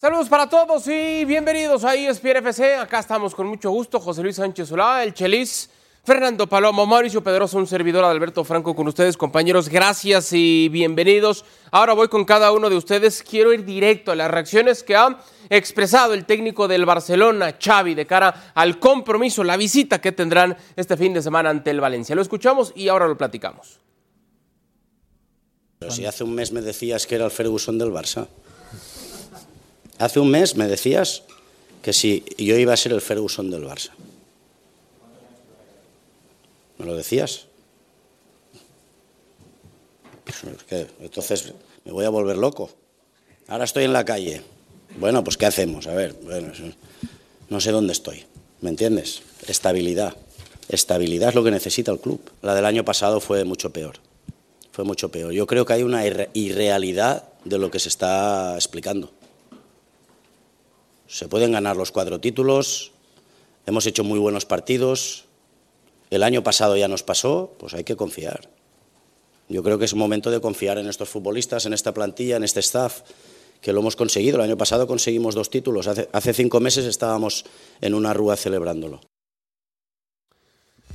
[0.00, 2.76] Saludos para todos y bienvenidos a ESPN FC.
[2.76, 4.00] Acá estamos con mucho gusto.
[4.00, 5.68] José Luis Sánchez Solá, el Chelis,
[6.02, 9.68] Fernando Palomo, Mauricio Pedroso, un servidor Alberto Franco con ustedes, compañeros.
[9.68, 11.44] Gracias y bienvenidos.
[11.70, 13.22] Ahora voy con cada uno de ustedes.
[13.22, 15.18] Quiero ir directo a las reacciones que ha
[15.50, 20.96] expresado el técnico del Barcelona, Xavi, de cara al compromiso, la visita que tendrán este
[20.96, 22.16] fin de semana ante el Valencia.
[22.16, 23.80] Lo escuchamos y ahora lo platicamos.
[25.90, 28.28] si hace un mes me decías que era el Ferguson del Barça.
[30.00, 31.24] Hace un mes me decías
[31.82, 33.90] que si yo iba a ser el Ferguson del Barça.
[36.78, 37.44] ¿Me lo decías?
[41.00, 41.52] Entonces
[41.84, 42.70] me voy a volver loco.
[43.46, 44.40] Ahora estoy en la calle.
[44.98, 45.86] Bueno, pues ¿qué hacemos?
[45.86, 46.50] A ver, bueno,
[47.50, 48.24] no sé dónde estoy.
[48.62, 49.20] ¿Me entiendes?
[49.48, 50.16] Estabilidad.
[50.70, 52.22] Estabilidad es lo que necesita el club.
[52.40, 53.96] La del año pasado fue mucho peor.
[54.72, 55.32] Fue mucho peor.
[55.32, 59.12] Yo creo que hay una irrealidad de lo que se está explicando.
[61.10, 62.92] Se pueden ganar los cuatro títulos,
[63.66, 65.24] hemos hecho muy buenos partidos,
[66.08, 68.48] el año pasado ya nos pasó, pues hay que confiar.
[69.48, 72.60] Yo creo que es momento de confiar en estos futbolistas, en esta plantilla, en este
[72.60, 73.00] staff,
[73.60, 74.36] que lo hemos conseguido.
[74.36, 77.44] El año pasado conseguimos dos títulos, hace, cinco meses estábamos
[77.80, 79.00] en una rúa celebrándolo.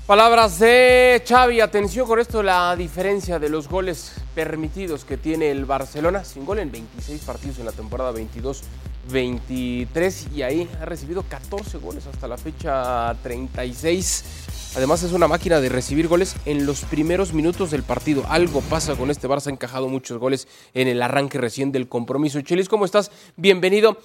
[0.07, 5.65] Palabras de Xavi, atención con esto, la diferencia de los goles permitidos que tiene el
[5.65, 8.13] Barcelona, sin gol en 26 partidos en la temporada
[9.09, 14.73] 22-23 y ahí ha recibido 14 goles hasta la fecha 36.
[14.75, 18.25] Además es una máquina de recibir goles en los primeros minutos del partido.
[18.27, 22.41] Algo pasa con este Barça, ha encajado muchos goles en el arranque recién del compromiso.
[22.41, 23.11] Chelis, ¿cómo estás?
[23.35, 23.97] Bienvenido.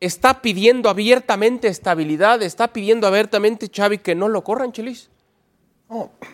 [0.00, 5.10] Está pidiendo abiertamente estabilidad, está pidiendo abiertamente Xavi que no lo corran, Chelis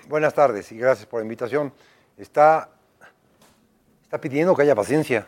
[0.09, 1.73] buenas tardes y gracias por la invitación.
[2.17, 2.69] Está,
[4.03, 5.27] está pidiendo que haya paciencia.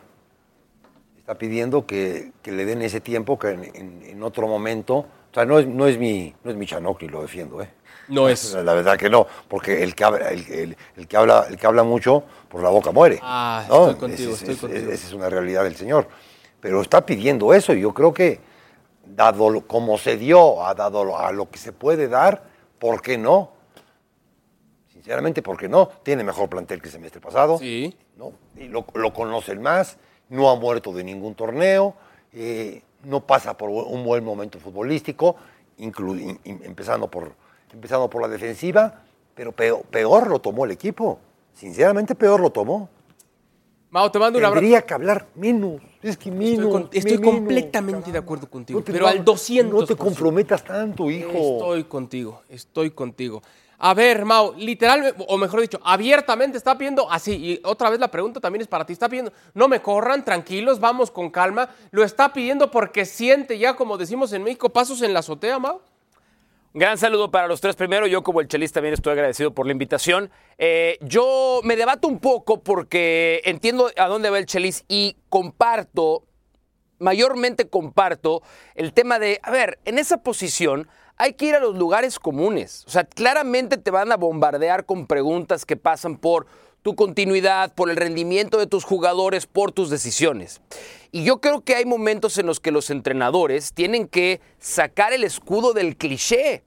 [1.28, 4.94] Está pidiendo que, le den ese tiempo que en, otro momento.
[4.96, 7.68] O sea, no es, no es mi, no es mi chanocli, lo defiendo, ¿eh?
[8.08, 8.54] No es.
[8.54, 10.74] La verdad que no, porque el que habla, el,
[11.06, 13.18] que habla, el que habla mucho, por la boca muere.
[13.20, 14.90] Ah, estoy contigo, estoy contigo.
[14.90, 16.08] Esa es una realidad del Señor.
[16.60, 18.40] Pero está pidiendo eso y yo creo que,
[19.04, 22.42] dado como se dio, ha dado a lo que se puede dar,
[22.78, 23.52] ¿por qué no?
[24.90, 27.58] Sinceramente, porque no, tiene mejor plantel que el semestre pasado.
[27.58, 27.94] Sí.
[28.16, 28.32] ¿no?
[28.56, 31.94] Y lo, conocen más, no ha muerto de ningún torneo,
[32.32, 35.36] eh, no pasa por un buen momento futbolístico,
[35.78, 37.32] empezando, por,
[37.72, 39.02] empezando por la defensiva,
[39.34, 41.20] pero peor, lo tomó el equipo.
[41.54, 42.88] Sinceramente, peor lo tomó.
[43.90, 44.60] Mao, te mando un abrazo.
[44.60, 45.80] Tendría que hablar menos.
[46.02, 46.88] Es que menos.
[46.92, 48.82] Estoy, completamente de acuerdo contigo.
[48.84, 49.80] pero al 200.
[49.80, 51.30] No te comprometas tanto, hijo.
[51.30, 53.42] Estoy contigo, estoy contigo.
[53.80, 57.32] A ver, Mau, literal, o mejor dicho, abiertamente está pidiendo así.
[57.34, 58.92] Y otra vez la pregunta también es para ti.
[58.92, 61.70] Está pidiendo, no me corran, tranquilos, vamos con calma.
[61.92, 65.80] Lo está pidiendo porque siente ya, como decimos en México, pasos en la azotea, Mau.
[66.74, 68.08] Gran saludo para los tres primero.
[68.08, 70.30] Yo como el Chelis también estoy agradecido por la invitación.
[70.58, 76.24] Eh, yo me debato un poco porque entiendo a dónde va el Chelis y comparto,
[76.98, 78.42] mayormente comparto
[78.74, 80.88] el tema de, a ver, en esa posición
[81.18, 82.84] hay que ir a los lugares comunes.
[82.86, 86.46] O sea, claramente te van a bombardear con preguntas que pasan por
[86.82, 90.60] tu continuidad, por el rendimiento de tus jugadores, por tus decisiones.
[91.10, 95.24] Y yo creo que hay momentos en los que los entrenadores tienen que sacar el
[95.24, 96.62] escudo del cliché.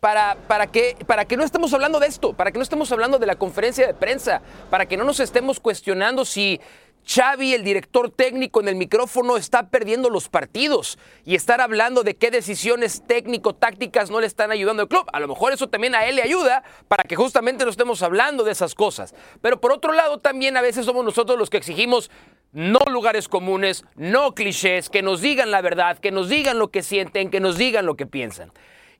[0.00, 3.18] Para, para, que, para que no estemos hablando de esto, para que no estemos hablando
[3.18, 4.40] de la conferencia de prensa,
[4.70, 6.58] para que no nos estemos cuestionando si
[7.06, 12.14] Xavi, el director técnico en el micrófono, está perdiendo los partidos y estar hablando de
[12.14, 15.06] qué decisiones técnico-tácticas no le están ayudando al club.
[15.12, 18.44] A lo mejor eso también a él le ayuda para que justamente no estemos hablando
[18.44, 19.14] de esas cosas.
[19.42, 22.10] Pero por otro lado, también a veces somos nosotros los que exigimos
[22.52, 26.82] no lugares comunes, no clichés, que nos digan la verdad, que nos digan lo que
[26.82, 28.52] sienten, que nos digan lo que piensan.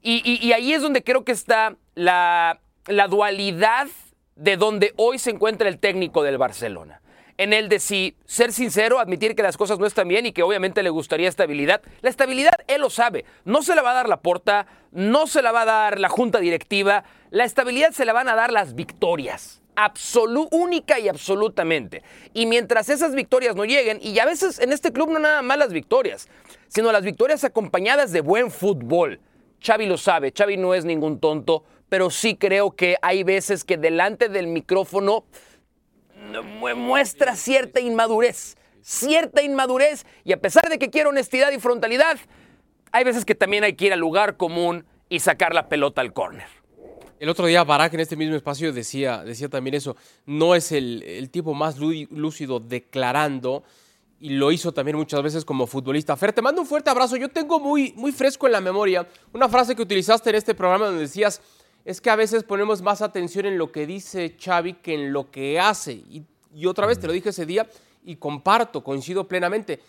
[0.03, 2.59] Y, ahí es donde creo que está la
[3.09, 3.88] dualidad
[4.37, 7.00] de donde hoy se encuentra el técnico del Barcelona
[7.41, 10.43] en el de si ser sincero, admitir que las cosas no están bien y que
[10.43, 11.81] obviamente le gustaría estabilidad.
[12.02, 13.25] La estabilidad él lo sabe.
[13.47, 16.11] No se la va a dar la porta, no se la va a dar la
[16.11, 17.02] junta directiva.
[17.31, 19.62] La estabilidad se la van a dar las victorias.
[20.50, 22.02] única y absolutamente.
[22.35, 25.56] Y mientras esas victorias no lleguen, y a veces en este club no nada más
[25.56, 26.29] las victorias,
[26.69, 29.19] sino las victorias acompañadas de buen fútbol.
[29.62, 33.77] Xavi lo sabe, Xavi no es ningún tonto, pero sí creo que hay veces que
[33.77, 35.25] delante del micrófono
[36.77, 42.19] muestra cierta inmadurez, cierta inmadurez, y a pesar de que quiere honestidad y frontalidad,
[42.93, 46.12] hay veces que también hay que ir al lugar común y sacar la pelota al
[46.12, 46.47] córner.
[47.19, 51.29] El otro día Barak en este mismo espacio decía, decía también eso, no es el
[51.31, 53.62] tipo más lúcido declarando
[54.20, 56.14] y lo hizo también muchas veces como futbolista.
[56.17, 57.17] Fer, te mando un fuerte abrazo.
[57.17, 60.87] Yo tengo muy, muy fresco en la memoria una frase que utilizaste en este programa
[60.87, 61.40] donde decías,
[61.87, 65.31] es que a veces ponemos más atención en lo que dice Xavi que en lo
[65.31, 65.93] que hace.
[65.93, 66.22] Y,
[66.55, 67.67] y otra vez te lo dije ese día
[68.05, 69.81] y comparto, coincido plenamente.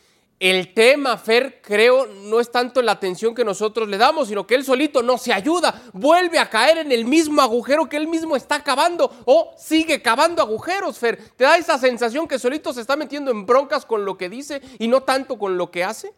[0.42, 4.56] El tema, Fer, creo, no es tanto la atención que nosotros le damos, sino que
[4.56, 8.36] él solito no se ayuda, vuelve a caer en el mismo agujero que él mismo
[8.36, 11.20] está cavando o sigue cavando agujeros, Fer.
[11.36, 14.64] ¿Te da esa sensación que solito se está metiendo en broncas con lo que dice
[14.80, 16.12] y no tanto con lo que hace?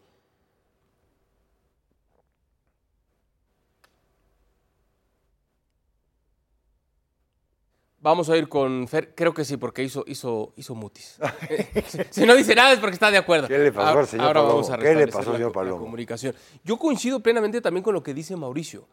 [8.03, 11.17] Vamos a ir con Fer, creo que sí, porque hizo, hizo, hizo mutis.
[12.11, 13.47] si no dice nada es porque está de acuerdo.
[13.47, 14.53] ¿Qué le pasó al señor ahora Palomo?
[14.55, 15.79] vamos a ¿Qué le restablecer pasó, la- señor la Palomo?
[15.79, 16.35] comunicación.
[16.65, 18.87] Yo coincido plenamente también con lo que dice Mauricio.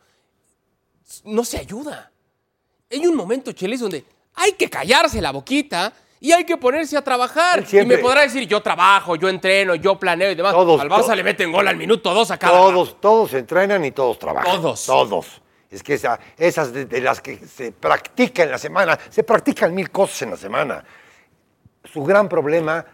[1.25, 2.13] No se ayuda.
[2.91, 4.05] Hay un momento, Chelis, donde
[4.35, 7.67] hay que callarse la boquita y hay que ponerse a trabajar.
[7.67, 10.53] Siempre- Y me podrá decir, yo trabajo, yo entreno, yo planeo y demás.
[10.53, 12.71] Todos, Al Barça to- le meten gol al minuto dos a cada rato.
[12.71, 14.55] Todos, todos entrenan y todos trabajan.
[14.63, 14.87] Todos.
[14.87, 15.27] Todos.
[15.71, 19.91] Es que esa- esas de, las que se practica en la semana, se practican mil
[19.91, 20.85] cosas en la semana.
[21.85, 22.85] Su gran problema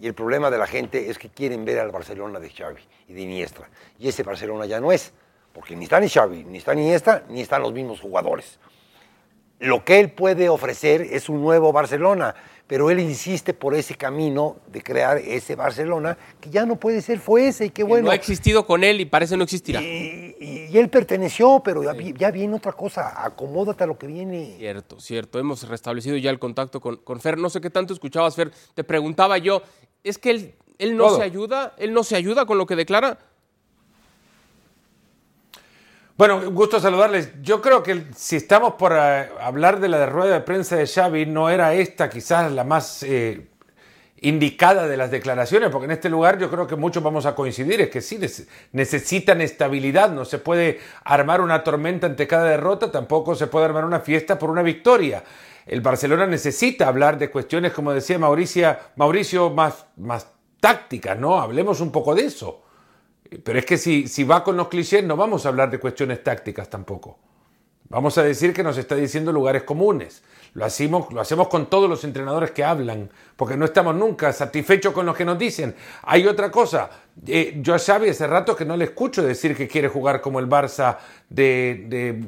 [0.00, 3.14] y el problema de la gente es que quieren ver al Barcelona de Xavi y
[3.14, 3.68] de Iniesta.
[3.98, 5.12] Y ese Barcelona ya no es,
[5.52, 8.58] porque ni está ni Xavi, ni está Iniesta, ni están los mismos jugadores.
[9.58, 12.34] Lo que él puede ofrecer es un nuevo Barcelona,
[12.66, 17.18] pero él insiste por ese camino de crear ese Barcelona que ya no puede ser,
[17.20, 18.06] fue ese y qué bueno.
[18.06, 19.80] No ha existido con él y parece no existirá.
[19.80, 23.24] Y, y- y él perteneció, pero ya, vi- ya viene otra cosa.
[23.24, 24.56] Acomódate a lo que viene.
[24.58, 25.38] Cierto, cierto.
[25.38, 27.38] Hemos restablecido ya el contacto con, con Fer.
[27.38, 28.50] No sé qué tanto escuchabas, Fer.
[28.74, 29.62] Te preguntaba yo,
[30.04, 31.16] ¿es que él, él no Todo.
[31.18, 31.72] se ayuda?
[31.78, 33.18] ¿Él no se ayuda con lo que declara?
[36.16, 37.30] Bueno, un gusto saludarles.
[37.42, 41.26] Yo creo que si estamos por eh, hablar de la rueda de prensa de Xavi,
[41.26, 43.48] no era esta quizás la más eh,
[44.22, 47.82] indicada de las declaraciones, porque en este lugar yo creo que muchos vamos a coincidir,
[47.82, 52.90] es que sí, nece- necesitan estabilidad, no se puede armar una tormenta ante cada derrota,
[52.90, 55.22] tampoco se puede armar una fiesta por una victoria.
[55.66, 60.28] El Barcelona necesita hablar de cuestiones, como decía Mauricio, Mauricio más, más
[60.60, 61.38] tácticas, ¿no?
[61.40, 62.62] Hablemos un poco de eso.
[63.42, 66.22] Pero es que si, si va con los clichés no vamos a hablar de cuestiones
[66.22, 67.18] tácticas tampoco.
[67.88, 70.22] Vamos a decir que nos está diciendo lugares comunes.
[70.54, 74.92] Lo hacemos, lo hacemos con todos los entrenadores que hablan, porque no estamos nunca satisfechos
[74.92, 75.74] con lo que nos dicen.
[76.02, 76.88] Hay otra cosa.
[77.26, 80.40] eh, yo a Xavi hace rato que no le escucho decir que quiere jugar como
[80.40, 80.96] el Barça
[81.28, 82.18] de, de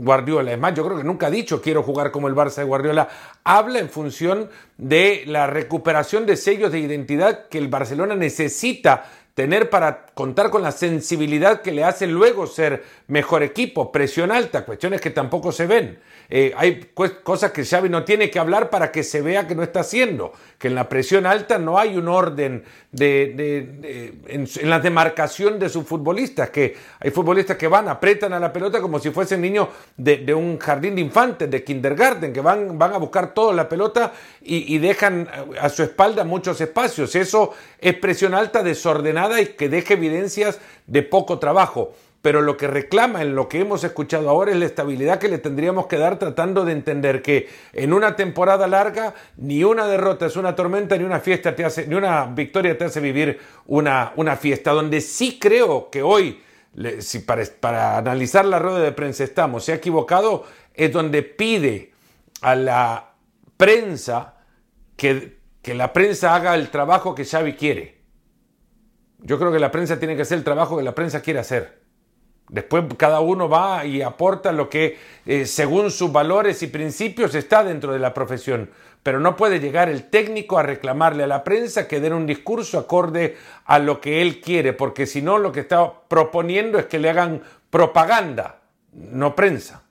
[0.00, 0.52] Guardiola.
[0.52, 3.08] Es más, yo creo que nunca ha dicho quiero jugar como el Barça de Guardiola.
[3.44, 4.48] Habla en función
[4.78, 9.04] de la recuperación de sellos de identidad que el Barcelona necesita
[9.34, 14.64] tener para contar con la sensibilidad que le hace luego ser mejor equipo, presión alta,
[14.64, 15.98] cuestiones que tampoco se ven.
[16.30, 19.62] Eh, hay cosas que Xavi no tiene que hablar para que se vea que no
[19.62, 25.58] está haciendo, que en la presión alta no hay un orden de, en, la demarcación
[25.58, 29.42] de sus futbolistas, que hay futbolistas que van, apretan a la pelota como si fuesen
[29.42, 33.52] niños de, de un jardín de infantes, de kindergarten, que van, van a buscar toda
[33.52, 35.28] la pelota y, y dejan
[35.60, 37.14] a su espalda muchos espacios.
[37.16, 41.94] Eso es presión alta, desordenada y que deja evidencias de poco trabajo.
[42.24, 45.36] Pero lo que reclama en lo que hemos escuchado ahora es la estabilidad que le
[45.36, 50.36] tendríamos que dar tratando de entender que en una temporada larga ni una derrota es
[50.36, 51.54] una tormenta, ni una fiesta
[51.86, 54.72] ni una victoria te hace vivir una, fiesta.
[54.72, 56.40] Donde sí creo que hoy,
[57.00, 61.92] si para, para analizar la rueda de prensa estamos, se ha equivocado, es donde pide
[62.40, 63.12] a la
[63.58, 64.36] prensa
[64.96, 67.93] que, que la prensa haga el trabajo que Xavi quiere.
[69.24, 71.78] Yo creo que la prensa tiene que hacer el trabajo que la prensa quiere hacer.
[72.50, 77.64] Después cada uno va y aporta lo que eh, según sus valores y principios está
[77.64, 78.68] dentro de la profesión.
[79.02, 82.78] Pero no puede llegar el técnico a reclamarle a la prensa que den un discurso
[82.78, 86.98] acorde a lo que él quiere, porque si no lo que está proponiendo es que
[86.98, 88.60] le hagan propaganda,
[88.92, 89.83] no prensa.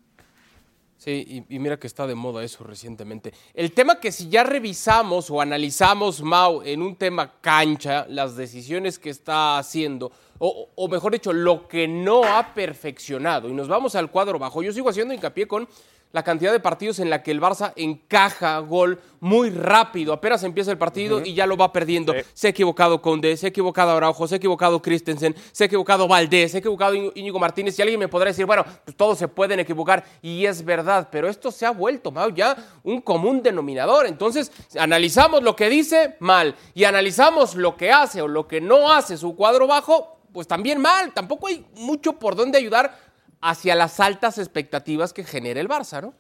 [1.04, 3.34] Sí, y, mira que está de moda eso recientemente.
[3.54, 9.00] El tema que si ya revisamos o analizamos, Mau, en un tema cancha, las decisiones
[9.00, 13.96] que está haciendo, o, o mejor dicho, lo que no ha perfeccionado, y nos vamos
[13.96, 15.68] al cuadro bajo, yo sigo haciendo hincapié con
[16.14, 20.70] la cantidad de partidos en la que el Barça encaja gol muy rápido, apenas empieza
[20.70, 22.14] el partido y ya lo va perdiendo.
[22.36, 26.08] Se ha equivocado Conde, se ha equivocado Araujo, se ha equivocado Christensen, se ha equivocado
[26.08, 27.80] Valdés, se ha equivocado Íñigo- Íñigo Martínez.
[27.80, 31.28] Y alguien me podrá decir, bueno, pues todos se pueden equivocar y es verdad, pero
[31.28, 34.06] esto se ha vuelto, Mau, ya un común denominador.
[34.06, 38.92] Entonces, analizamos lo que dice mal y analizamos lo que hace o lo que no
[38.92, 41.12] hace su cuadro bajo, pues también mal.
[41.12, 43.13] Tampoco hay mucho por dónde ayudar
[43.44, 46.14] hacia las altas expectativas que genera el Barça, ¿no?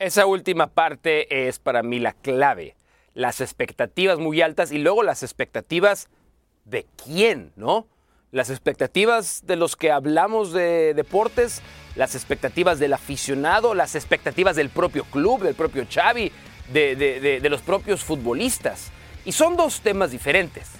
[0.00, 2.74] Esa última parte es para mí la clave.
[3.14, 6.08] Las expectativas muy altas y luego las expectativas
[6.64, 7.86] de quién, ¿no?
[8.32, 11.62] Las expectativas de los que hablamos de deportes,
[11.94, 16.32] las expectativas del aficionado, las expectativas del propio club, del propio Xavi,
[16.72, 18.90] de, de, de los propios futbolistas.
[19.24, 20.70] Y son dos temas diferentes,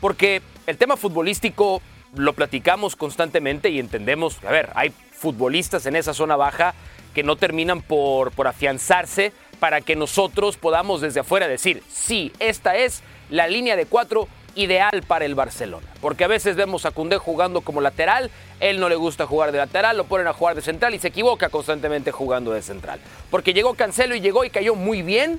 [0.00, 1.80] porque el tema futbolístico
[2.14, 6.74] lo platicamos constantemente y entendemos, a ver, hay futbolistas en esa zona baja
[7.14, 12.74] que no terminan por, por afianzarse para que nosotros podamos desde afuera decir, sí, esta
[12.74, 14.26] es la línea de cuatro
[14.56, 15.86] ideal para el Barcelona.
[16.00, 19.58] Porque a veces vemos a Cundé jugando como lateral, él no le gusta jugar de
[19.58, 22.98] lateral, lo ponen a jugar de central y se equivoca constantemente jugando de central.
[23.30, 25.38] Porque llegó Cancelo y llegó y cayó muy bien,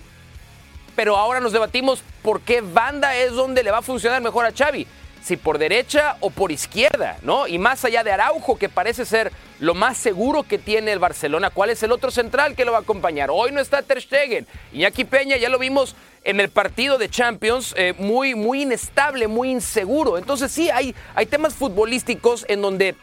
[0.96, 4.54] pero ahora nos debatimos por qué banda es donde le va a funcionar mejor a
[4.54, 4.88] Xavi
[5.24, 7.48] si por derecha o por izquierda, ¿no?
[7.48, 9.32] Y más allá de Araujo, que parece ser
[9.64, 12.80] lo más seguro que tiene el Barcelona, ¿cuál es el otro central que lo va
[12.80, 13.30] a acompañar?
[13.32, 14.46] Hoy no está Ter Stegen.
[14.74, 19.52] Iñaki Peña ya lo vimos en el partido de Champions, eh, muy, muy inestable, muy
[19.52, 20.18] inseguro.
[20.18, 22.98] Entonces sí, hay, hay temas futbolísticos en donde,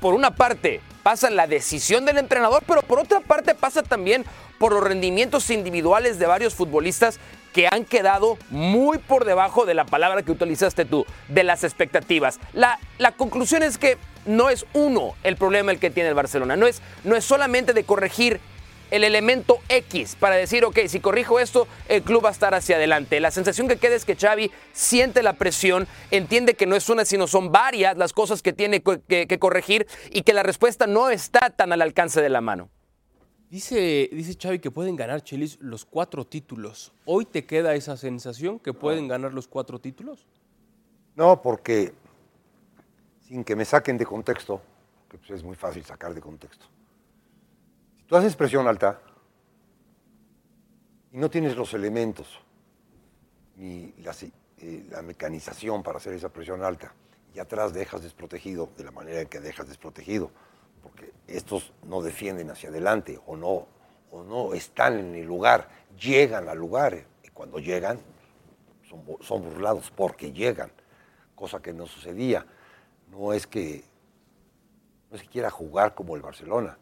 [0.00, 4.24] por una parte, pasa la decisión del entrenador, pero por otra parte pasa también
[4.58, 7.20] por los rendimientos individuales de varios futbolistas
[7.52, 12.40] que han quedado muy por debajo de la palabra que utilizaste tú, de las expectativas.
[12.54, 16.56] La, la conclusión es que no es uno el problema el que tiene el Barcelona,
[16.56, 18.40] no es, no es solamente de corregir
[18.90, 22.76] el elemento X para decir, ok, si corrijo esto, el club va a estar hacia
[22.76, 23.20] adelante.
[23.20, 27.04] La sensación que queda es que Xavi siente la presión, entiende que no es una,
[27.04, 31.10] sino son varias las cosas que tiene que, que corregir y que la respuesta no
[31.10, 32.70] está tan al alcance de la mano.
[33.50, 36.92] Dice, dice Xavi que pueden ganar Chelis los cuatro títulos.
[37.06, 40.26] ¿Hoy te queda esa sensación que pueden ganar los cuatro títulos?
[41.16, 41.94] No, porque
[43.28, 44.62] sin que me saquen de contexto,
[45.08, 46.64] que pues es muy fácil sacar de contexto.
[47.98, 49.00] Si tú haces presión alta
[51.12, 52.40] y no tienes los elementos
[53.56, 54.14] ni la,
[54.58, 56.94] eh, mecanización para hacer esa presión alta
[57.34, 60.30] y atrás dejas desprotegido de la manera en que dejas desprotegido,
[60.82, 63.66] porque estos no defienden hacia adelante o no,
[64.10, 65.68] o no están en el lugar,
[66.00, 68.00] llegan al lugar y cuando llegan
[69.20, 70.72] son burlados porque llegan,
[71.34, 72.46] cosa que no sucedía.
[73.10, 73.84] No es que
[75.10, 76.76] no es que quiera jugar como el Barcelona,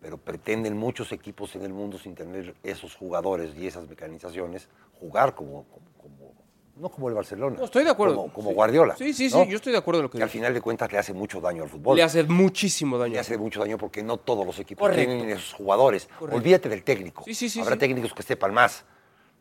[0.00, 4.68] pero pretenden muchos equipos en el mundo sin tener esos jugadores y esas mecanizaciones
[5.00, 6.32] jugar como, como, como
[6.76, 7.56] no como el Barcelona.
[7.58, 8.16] No, estoy de acuerdo.
[8.16, 8.54] Como, como Sí.
[8.54, 8.96] Guardiola.
[8.96, 9.44] Sí, sí, ¿no?
[9.44, 11.12] sí, yo estoy de acuerdo en lo que Que al final de cuentas le hace
[11.12, 11.96] mucho daño al fútbol.
[11.96, 13.12] Le hace muchísimo daño.
[13.14, 15.10] Le hace mucho daño porque no todos los equipos Correcto.
[15.12, 16.08] tienen esos jugadores.
[16.18, 16.36] Correcto.
[16.36, 17.22] Olvídate del técnico.
[17.24, 18.84] Sí, sí, sí, Habrá técnicos que sepan más,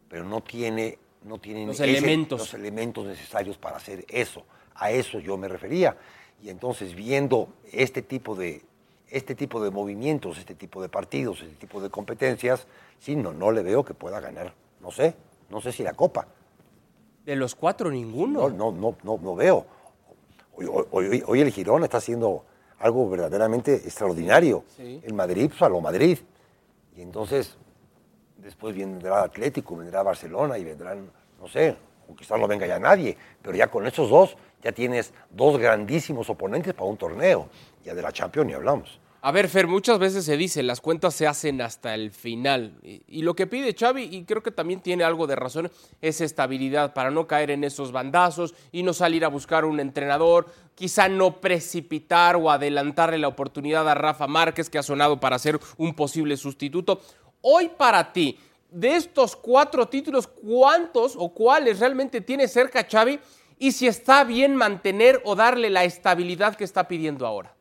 [0.07, 2.39] pero no tiene, no tienen Los elementos.
[2.39, 4.45] los elementos necesarios para hacer eso.
[4.75, 5.97] A eso yo me refería.
[6.41, 8.63] Y entonces viendo este tipo de
[9.09, 12.65] este tipo de movimientos, este tipo de partidos, este tipo de competencias,
[12.99, 14.53] sí, no, no le veo que pueda ganar.
[14.81, 15.15] No sé,
[15.51, 16.25] no sé si la Copa.
[17.23, 18.49] De los cuatro, ninguno.
[18.49, 19.65] No, no, no, no, no veo.
[20.55, 22.43] Hoy, hoy- el Girona está haciendo
[22.79, 24.63] algo verdaderamente extraordinario.
[24.75, 24.99] Sí.
[25.03, 26.17] El Madrid, pues a lo Madrid.
[26.95, 27.55] Y entonces,
[28.37, 31.09] después vendrá Atlético, vendrá Barcelona y vendrán,
[31.39, 31.75] no sé,
[32.09, 36.29] o quizás no venga ya nadie, pero ya con esos dos ya tienes dos grandísimos
[36.29, 37.49] oponentes para un torneo.
[37.83, 38.99] Ya de la Champions ni hablamos.
[39.25, 42.73] A ver, Fer, muchas veces se dice, las cuentas se hacen hasta el final.
[42.83, 46.93] Y, lo que pide Xavi, y creo que también tiene algo de razón, es estabilidad
[46.93, 51.39] para no caer en esos bandazos y no salir a buscar un entrenador, quizá no
[51.39, 56.35] precipitar o adelantarle la oportunidad a Rafa Márquez, que ha sonado para ser un posible
[56.35, 56.99] sustituto.
[57.39, 58.37] Hoy para ti,
[58.69, 63.17] de estos cuatro títulos, ¿cuántos o cuáles realmente tiene cerca Xavi?
[63.63, 67.55] Y si está bien mantener o darle la estabilidad que está pidiendo ahora.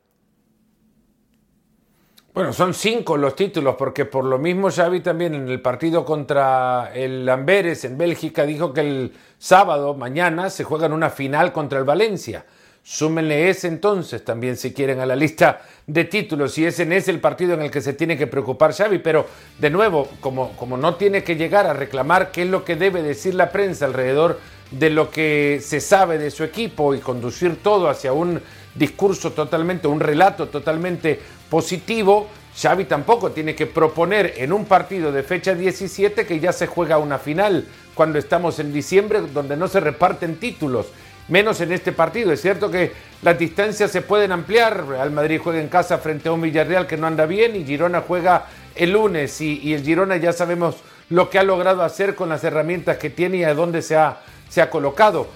[2.34, 6.90] Bueno, son cinco los títulos, porque por lo mismo Xavi también en el partido contra
[6.92, 11.84] el Amberes en Bélgica dijo que el sábado, mañana, se juegan una final contra el
[11.84, 12.46] Valencia.
[12.82, 17.20] Súmenle ese entonces también, si quieren, a la lista de títulos, y ese es el
[17.20, 18.98] partido en el que se tiene que preocupar Xavi.
[18.98, 19.24] Pero,
[19.60, 23.04] de nuevo, como, como no tiene que llegar a reclamar qué es lo que debe
[23.04, 24.40] decir la prensa alrededor
[24.72, 28.40] de lo que se sabe de su equipo y conducir todo hacia un
[28.74, 35.22] discurso totalmente, un relato totalmente positivo, Xavi tampoco tiene que proponer en un partido de
[35.22, 39.80] fecha 17 que ya se juega una final, cuando estamos en diciembre donde no se
[39.80, 40.86] reparten títulos,
[41.28, 42.32] menos en este partido.
[42.32, 46.32] Es cierto que las distancias se pueden ampliar, Real Madrid juega en casa frente a
[46.32, 50.16] un Villarreal que no anda bien y Girona juega el lunes y, y el Girona
[50.16, 50.76] ya sabemos
[51.10, 54.20] lo que ha logrado hacer con las herramientas que tiene y a dónde se ha,
[54.52, 55.28] se ha colocado.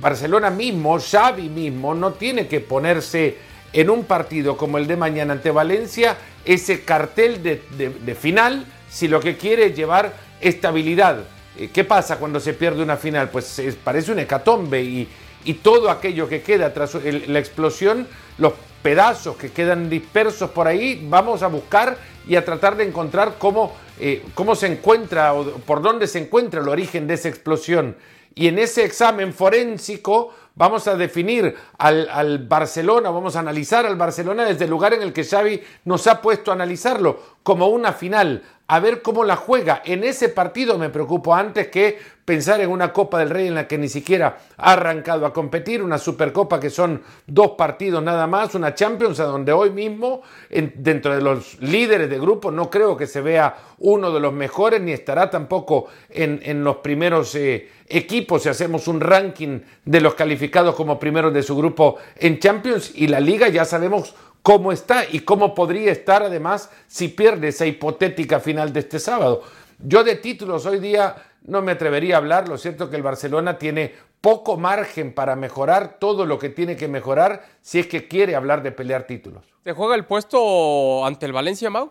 [0.00, 3.36] Barcelona mismo, Xavi mismo, no tiene que ponerse
[3.72, 9.20] en un partido como el de mañana ante Valencia ese cartel de, final si lo
[9.20, 11.18] que quiere es llevar estabilidad.
[11.56, 13.28] Eh, ¿Qué pasa cuando se pierde una final?
[13.30, 15.08] Pues es- parece un hecatombe y,
[15.44, 21.06] y todo aquello que queda tras la explosión, los pedazos que quedan dispersos por ahí,
[21.08, 25.80] vamos a buscar y a tratar de encontrar cómo, eh, cómo se encuentra o por
[25.80, 27.96] dónde se encuentra el origen de esa explosión.
[28.34, 33.96] Y en ese examen forénsico vamos a definir al, al Barcelona, vamos a analizar al
[33.96, 37.92] Barcelona desde el lugar en el que Xavi nos ha puesto a analizarlo, como una
[37.92, 39.82] final, a ver cómo la juega.
[39.84, 43.68] En ese partido me preocupo antes que pensar en una Copa del Rey en la
[43.68, 48.54] que ni siquiera ha arrancado a competir, una Supercopa que son dos partidos nada más,
[48.54, 52.96] una Champions a donde hoy mismo, en- dentro de los líderes de grupo, no creo
[52.96, 57.68] que se vea uno de los mejores, ni estará tampoco en, en los primeros eh,
[57.88, 62.92] equipos si hacemos un ranking de los calificados como primeros de su grupo en Champions
[62.94, 64.14] y la liga ya sabemos
[64.44, 69.42] cómo está y cómo podría estar además si pierde esa hipotética final de este sábado.
[69.78, 73.56] Yo de títulos hoy día no me atrevería a hablar, lo cierto que el Barcelona
[73.56, 78.36] tiene poco margen para mejorar todo lo que tiene que mejorar si es que quiere
[78.36, 79.46] hablar de pelear títulos.
[79.62, 81.88] ¿Te juega el puesto ante el Valencia, Mau?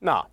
[0.00, 0.26] No.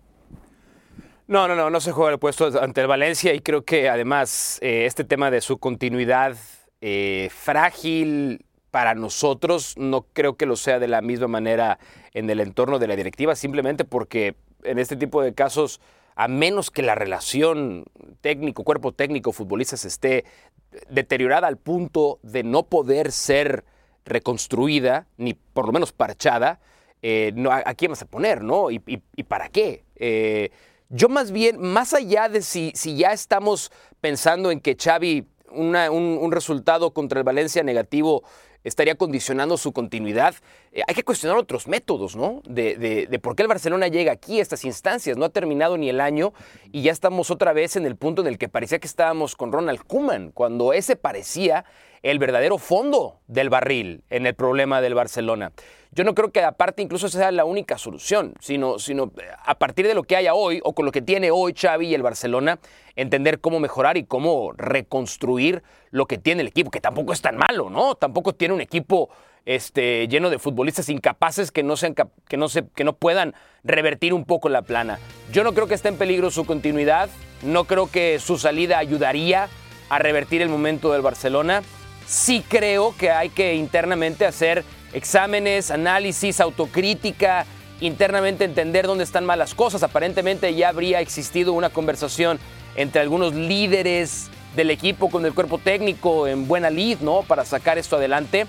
[1.26, 4.58] No, no, no, no se juega el puesto ante el Valencia y creo que además
[4.62, 6.36] eh, este tema de su continuidad
[6.80, 11.78] eh, frágil para nosotros no creo que lo sea de la misma manera
[12.12, 15.80] en el entorno de la directiva, simplemente porque en este tipo de casos,
[16.16, 17.84] a menos que la relación
[18.20, 20.24] técnico, cuerpo técnico, futbolistas esté
[20.90, 23.64] deteriorada al punto de no poder ser
[24.04, 26.58] reconstruida, ni por lo menos parchada,
[27.00, 28.72] eh, ¿a, a quién vas a poner, no?
[28.72, 28.80] ¿Y,
[29.28, 29.84] para qué?
[29.94, 30.50] Eh,
[30.88, 35.76] yo más bien, más allá de si, si ya estamos pensando en que Xavi, un,
[35.76, 38.24] un resultado contra el Valencia negativo
[38.64, 40.34] estaría condicionando su continuidad,
[40.72, 42.42] eh, hay que cuestionar otros métodos, ¿no?
[42.44, 45.16] De, de- de por qué el Barcelona llega aquí a estas instancias.
[45.16, 46.32] No ha terminado ni el año
[46.72, 49.52] y ya estamos otra vez en el punto en el que parecía que estábamos con
[49.52, 51.64] Ronald Koeman, cuando ese parecía
[52.04, 55.52] el verdadero fondo del barril en el problema del Barcelona.
[55.90, 59.86] Yo no creo que aparte incluso sea la única solución, sino, sino eh, a partir
[59.86, 62.58] de lo que haya hoy o con lo que tiene hoy Xavi y el Barcelona,
[62.94, 67.38] entender cómo mejorar y cómo reconstruir lo que tiene el equipo, que tampoco es tan
[67.38, 67.94] malo, ¿no?
[67.94, 69.08] Tampoco tiene un equipo
[69.46, 71.74] este, lleno de futbolistas incapaces que no,
[72.28, 74.98] que, no se, que no puedan revertir un poco la plana.
[75.32, 77.08] Yo no creo que esté en peligro su continuidad,
[77.42, 79.48] no creo que su salida ayudaría
[79.88, 81.62] a revertir el momento del Barcelona.
[82.06, 87.46] Sí creo que hay que internamente hacer exámenes, análisis, autocrítica,
[87.80, 89.82] internamente entender dónde están malas cosas.
[89.82, 92.38] Aparentemente ya habría existido una conversación
[92.76, 97.22] entre algunos líderes del equipo con el cuerpo técnico en buena lid, ¿no?
[97.22, 98.46] Para sacar esto adelante.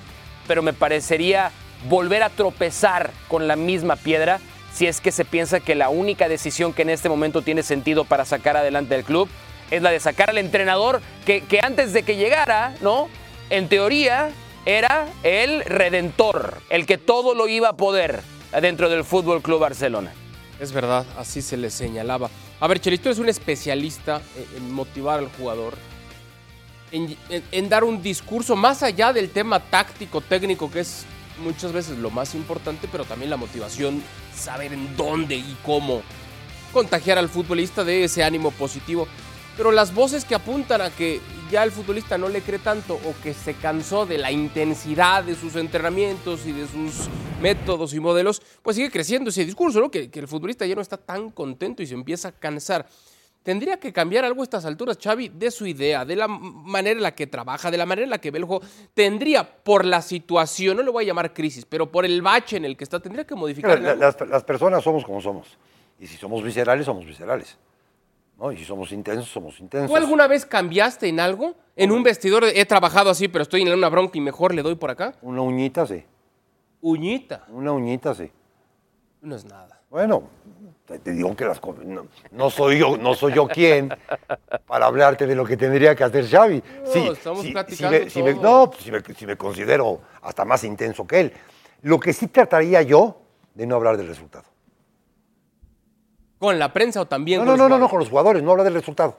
[0.48, 1.52] Pero me parecería
[1.90, 4.40] volver a tropezar con la misma piedra
[4.74, 8.04] si es que se piensa que la única decisión que en este momento tiene sentido
[8.04, 9.30] para sacar adelante el club
[9.72, 13.08] es la de sacar al entrenador que, que antes de que llegara, ¿no?
[13.50, 14.30] En teoría
[14.66, 18.22] era el redentor, el que todo lo iba a poder
[18.62, 20.12] dentro del Fútbol Club Barcelona.
[20.60, 22.30] Es verdad, así se le señalaba.
[22.60, 24.22] A ver, Chelito es un especialista
[24.56, 25.76] en, motivar al jugador,
[26.92, 31.06] en- en dar un discurso más allá del tema táctico, técnico, que es
[31.44, 34.02] muchas veces lo más importante, pero también la motivación,
[34.34, 36.02] saber en dónde y cómo
[36.72, 39.08] contagiar al futbolista de ese ánimo positivo.
[39.58, 41.20] Pero las voces que apuntan a que
[41.52, 45.36] ya el futbolista no le cree tanto o que se cansó de la intensidad de
[45.36, 47.08] sus entrenamientos y de sus
[47.42, 49.92] métodos y modelos, pues sigue creciendo ese discurso, ¿no?
[49.92, 52.88] Que, que el futbolista ya no está tan contento y se empieza a cansar.
[53.44, 57.04] Tendría que cambiar algo a estas alturas, Xavi, de su idea, de la manera en
[57.04, 58.64] la que trabaja, de la manera en la que ve el juego.
[58.96, 62.66] Tendría, por la situación, no le voy a llamar crisis, pero por el bache en
[62.66, 63.80] el que está, tendría que modificar.
[63.80, 65.48] La- la- Las, las personas somos como somos.
[66.00, 67.56] Y si somos viscerales, somos viscerales.
[68.38, 68.52] ¿No?
[68.52, 69.90] Y si somos intensos, somos intensos.
[69.90, 71.56] ¿Tú alguna vez cambiaste en algo?
[71.76, 74.76] En un vestidor he trabajado así, pero estoy en una bronca y mejor le doy
[74.76, 75.14] por acá.
[75.22, 76.04] Una uñita, sí.
[76.82, 77.46] Uñita.
[77.50, 78.32] Una uñita, sí.
[79.22, 79.82] No es nada.
[79.90, 80.24] Bueno,
[80.86, 81.60] te, te digo que las.
[81.86, 83.90] No, no soy yo, no soy yo quien
[84.68, 86.62] para hablarte de lo que tendría que hacer Xavi.
[86.86, 91.08] No, estamos platicando me- si me- no, si me, si me considero hasta más intenso
[91.08, 91.34] que él.
[91.82, 93.18] Lo que sí trataría yo
[93.54, 94.46] de no hablar del resultado.
[96.46, 98.52] ¿Con la prensa o también No, con no, los no, no, con los jugadores, no
[98.52, 99.18] hablar del resultado.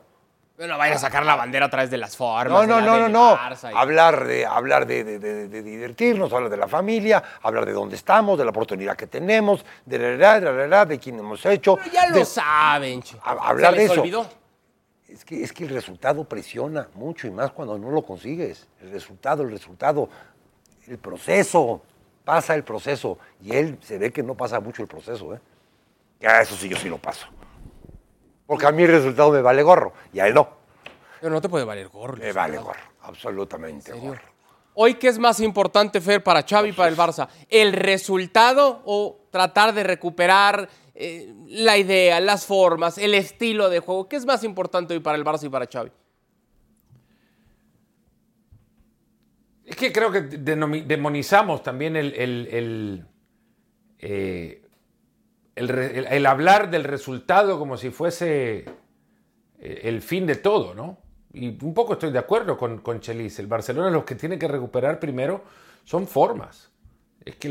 [0.58, 2.48] No vayan a sacar la bandera a través de las formas.
[2.48, 3.34] No, de no, no, no, no.
[3.70, 7.72] Y- Hablar de, hablar de, de- de- de divertirnos, hablar de la familia, hablar de
[7.72, 11.18] dónde estamos, de la oportunidad que tenemos, de la edad, de la edad, de quién
[11.18, 11.76] hemos hecho.
[11.76, 13.02] Pero ya lo de- saben.
[13.22, 14.00] A- hablar Se de les eso.
[14.00, 14.26] olvidó.
[15.08, 18.66] Es que, es que el resultado presiona mucho y más cuando no lo consigues.
[18.80, 20.08] El resultado, el resultado,
[20.88, 21.82] el proceso,
[22.24, 23.18] pasa el proceso.
[23.42, 25.40] Y él se ve que no pasa mucho el proceso, ¿eh?
[26.20, 27.26] Ya eso sí, yo sí lo paso.
[28.46, 30.48] Porque a mí el resultado me vale gorro y a él no.
[31.20, 32.16] Pero no te puede valer gorro.
[32.16, 34.20] Me vale gorro, absolutamente gorro.
[34.74, 37.28] Hoy, ¿qué es más importante, Fer, para Xavi y para el Barça?
[37.48, 44.06] ¿El resultado o tratar de recuperar eh, la idea, las formas, el estilo de juego?
[44.06, 45.90] ¿Qué es más importante hoy para el Barça y para Xavi?
[49.64, 53.06] Es que creo que demonizamos también el, el,
[53.98, 54.65] eh,
[55.56, 58.64] el, hablar del resultado como si fuese
[59.58, 60.98] eh, el fin de todo, ¿no?
[61.32, 63.38] Y un poco estoy de acuerdo con, con Chelis.
[63.38, 65.42] El Barcelona lo que tiene que recuperar primero
[65.84, 66.70] son formas.
[67.24, 67.48] Es que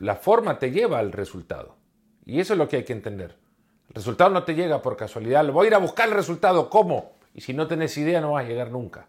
[0.00, 1.76] la, forma te lleva al resultado.
[2.24, 3.36] Y eso es lo que hay que entender.
[3.88, 5.44] El resultado no te llega por casualidad.
[5.44, 6.68] Lo voy a ir a buscar el resultado.
[6.68, 7.12] ¿Cómo?
[7.34, 9.06] Y si no tenés idea no vas a llegar nunca.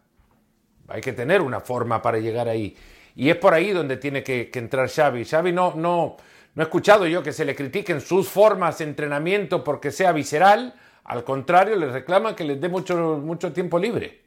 [0.88, 2.76] Hay que tener una forma para llegar ahí.
[3.16, 5.26] Y es por ahí donde tiene que, que entrar Xavi.
[5.26, 6.18] Xavi no, no,
[6.58, 10.74] no he escuchado yo que se le critiquen sus formas de entrenamiento porque sea visceral.
[11.04, 14.24] Al contrario, le reclaman que les dé mucho, mucho tiempo libre.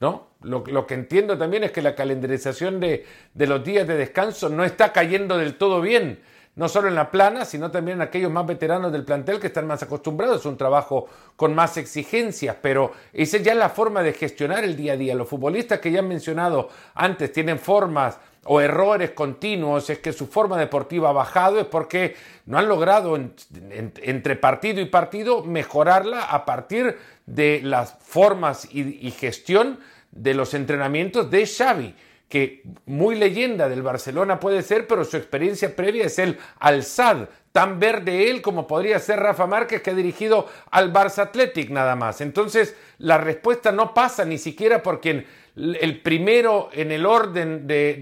[0.00, 0.28] ¿No?
[0.40, 4.64] Lo, que entiendo también es que la calendarización de, de los días de descanso no
[4.64, 6.22] está cayendo del todo bien
[6.56, 9.66] no solo en la plana, sino también en aquellos más veteranos del plantel que están
[9.66, 14.12] más acostumbrados a un trabajo con más exigencias, pero esa ya es la forma de
[14.12, 15.14] gestionar el día a día.
[15.14, 20.26] Los futbolistas que ya han mencionado antes tienen formas o errores continuos, es que su
[20.26, 26.44] forma deportiva ha bajado, es porque no han logrado entre partido y partido mejorarla a
[26.44, 29.78] partir de las formas y, y gestión
[30.10, 31.94] de los entrenamientos de Xavi
[32.28, 37.78] que muy leyenda del Barcelona puede ser, pero su experiencia previa es el Al-Sad, tan
[37.78, 42.20] verde él como podría ser Rafa Márquez, que ha dirigido al Barça Athletic nada más.
[42.20, 48.00] Entonces, la respuesta no pasa ni siquiera por quien el primero en el orden de,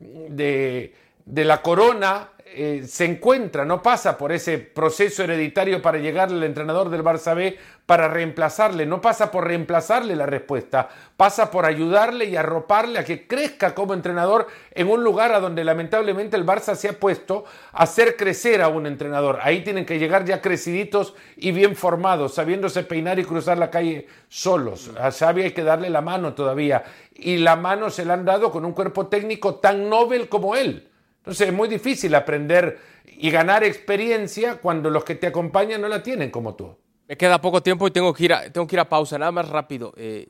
[0.00, 6.28] de, de, la corona eh, se encuentra, no pasa por ese proceso hereditario para llegar
[6.28, 11.66] al entrenador del Barça B para reemplazarle, no pasa por reemplazarle la respuesta, pasa por
[11.66, 16.46] ayudarle y arroparle a que crezca como entrenador en un lugar a donde lamentablemente el
[16.46, 19.38] Barça se ha puesto a hacer crecer a un entrenador.
[19.42, 24.06] Ahí tienen que llegar ya creciditos y bien formados, sabiéndose peinar y cruzar la calle
[24.28, 24.90] solos.
[25.00, 26.84] A Xavi hay que darle la mano todavía
[27.14, 30.88] y la mano se la han dado con un cuerpo técnico tan noble como él.
[31.22, 36.02] Entonces es muy difícil aprender y ganar experiencia cuando los que te acompañan no la
[36.02, 36.76] tienen como tú.
[37.06, 39.30] Me queda poco tiempo y tengo que ir a, tengo que ir a pausa, nada
[39.30, 39.92] más rápido.
[39.96, 40.26] Eh,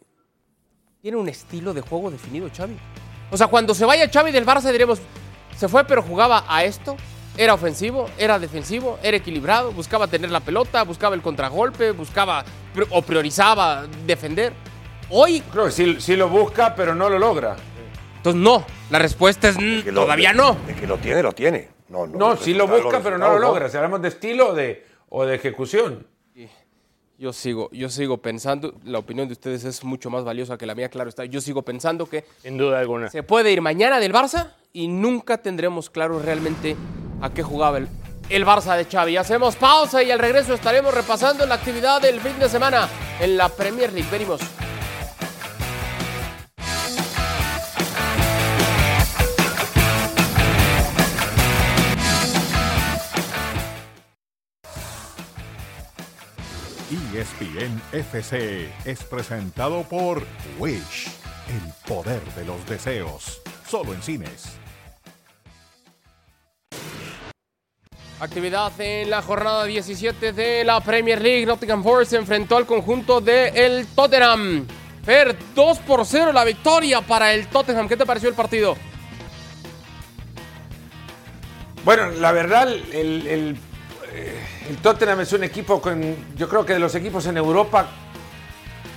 [1.01, 2.77] ¿Tiene un estilo de juego definido Xavi?
[3.31, 5.01] O sea, cuando se vaya Xavi del Barça diremos,
[5.57, 6.99] se fue pero jugaba a esto,
[7.39, 12.45] era ofensivo, era defensivo, era equilibrado, buscaba tener la pelota, buscaba el contragolpe, buscaba
[12.91, 14.53] o priorizaba defender.
[15.09, 15.41] Hoy...
[15.51, 17.57] Creo que sí, sí lo busca, pero no lo logra.
[18.19, 18.67] Entonces, no.
[18.93, 20.55] La respuesta es, todavía no.
[20.67, 21.71] De que lo tiene, lo tiene.
[21.89, 23.71] No, no, no sí lo busca, pero no lo logra.
[23.71, 26.07] Si hablamos de estilo o de, o de ejecución.
[27.17, 30.75] Yo sigo, yo sigo pensando, la opinión de ustedes es mucho más valiosa que la
[30.75, 31.25] mía, claro está.
[31.25, 32.27] Yo sigo pensando que.
[32.43, 33.09] Sin duda alguna.
[33.09, 36.77] Se puede ir mañana del Barça y nunca tendremos claro realmente
[37.23, 37.89] a qué jugaba el,
[38.29, 39.17] el Barça de Xavi.
[39.17, 42.87] Hacemos pausa y al regreso estaremos repasando la actividad del fin de semana
[43.21, 44.11] en la Premier League.
[44.13, 44.43] Venimos.
[57.15, 60.25] ESPN FC es presentado por
[60.59, 61.09] Wish,
[61.49, 64.57] el poder de los deseos, solo en cines.
[68.19, 71.45] Actividad en la jornada 17 de la Premier League.
[71.45, 74.67] Nottingham Forest se enfrentó al conjunto del el Tottenham.
[75.05, 77.89] Fer, 2 por 0 la victoria para el Tottenham.
[77.89, 78.77] ¿Qué te pareció el partido?
[81.85, 83.59] Bueno, la verdad, el, el
[84.73, 87.89] el Tottenham es un equipo con, yo creo que de los equipos en Europa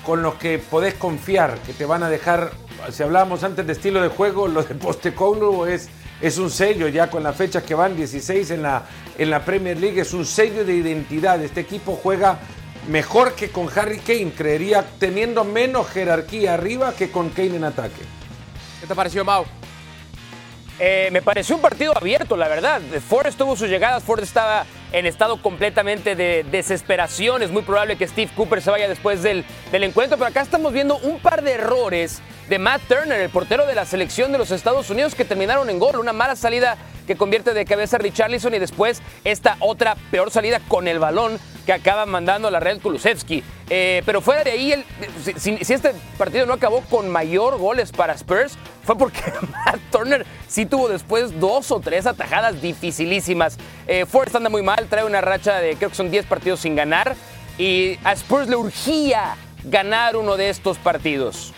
[0.06, 2.52] con los que podés confiar, que te van a dejar,
[2.92, 5.90] si hablábamos antes de estilo de juego, lo de Postecoglou es,
[6.22, 10.14] es un sello ya con las fechas que van 16 en la, Premier League, es
[10.14, 11.44] un sello de identidad.
[11.44, 12.40] Este equipo juega
[12.88, 18.02] mejor que con Harry Kane, creería, teniendo menos jerarquía arriba que con Kane en ataque.
[18.80, 19.44] ¿Qué te pareció, Mau?
[20.80, 22.82] Eh, me pareció un partido abierto, la verdad.
[23.10, 27.42] Ford tuvo sus llegadas, Ford estaba en estado completamente de desesperación.
[27.44, 30.74] Es muy probable que Steve Cooper se vaya después del, del encuentro, pero acá estamos
[30.74, 34.52] viendo un par de errores de Matt Turner, el portero de la selección de los
[34.52, 35.98] Estados Unidos, que terminaron en gol.
[35.98, 40.60] Una mala salida que convierte de cabeza a Richarlison y después esta otra peor salida
[40.68, 43.44] con el balón que acaba mandando a la red Kulusevski.
[43.70, 44.86] Eh, pero fuera de ahí,
[45.38, 49.20] si, este partido no acabó con mayor goles para Spurs, fue porque
[49.66, 53.58] Matt Turner sí tuvo después dos o tres atajadas dificilísimas.
[53.88, 56.76] Eh, Forrest anda muy mal, trae una racha de creo que son 10 partidos sin
[56.76, 57.16] ganar
[57.58, 61.54] y a Spurs le urgía ganar uno de estos partidos.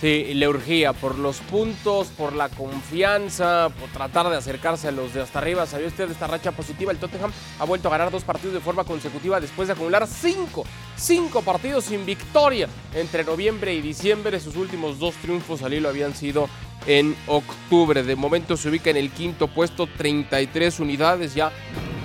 [0.00, 5.12] Sí, le urgía por los puntos, por la confianza, por tratar de acercarse a los
[5.12, 5.66] de hasta arriba.
[5.66, 6.92] ¿Sabía usted de esta racha positiva?
[6.92, 10.64] El Tottenham ha vuelto a ganar dos partidos de forma consecutiva después de acumular cinco,
[10.96, 14.38] cinco partidos sin victoria entre noviembre y diciembre.
[14.38, 16.48] Sus últimos dos triunfos al hilo habían sido
[16.86, 18.04] en octubre.
[18.04, 21.50] De momento se ubica en el quinto puesto, 33 unidades ya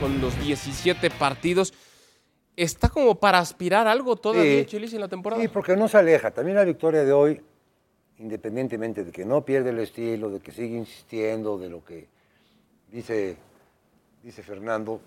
[0.02, 1.74] con los 17 partidos.
[2.56, 4.66] ¿Está como para aspirar algo todavía Sí.
[4.66, 5.42] Chelis en la temporada?
[5.42, 6.32] Sí, porque no se aleja.
[6.32, 7.42] También la victoria de hoy,
[8.24, 12.08] independientemente de que no pierde el estilo, de que sigue insistiendo, de lo que
[12.92, 13.36] dice,
[14.24, 15.02] dice Fernando,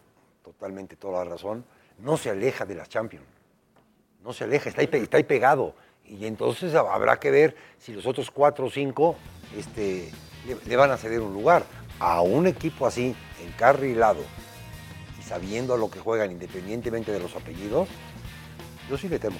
[0.45, 1.65] totalmente toda la razón,
[1.99, 3.25] no se aleja de las Champions.
[4.23, 5.75] No se aleja, está ahí, está ahí pegado.
[6.05, 9.17] Y entonces hab- habrá que ver si los otros cuatro o cinco
[9.57, 10.11] este,
[10.47, 11.65] le, le van a ceder un lugar.
[11.99, 14.23] A un equipo así, encarrilado
[15.19, 17.89] y sabiendo a lo que juegan independientemente de los apellidos,
[18.91, 19.39] yo sí le temo.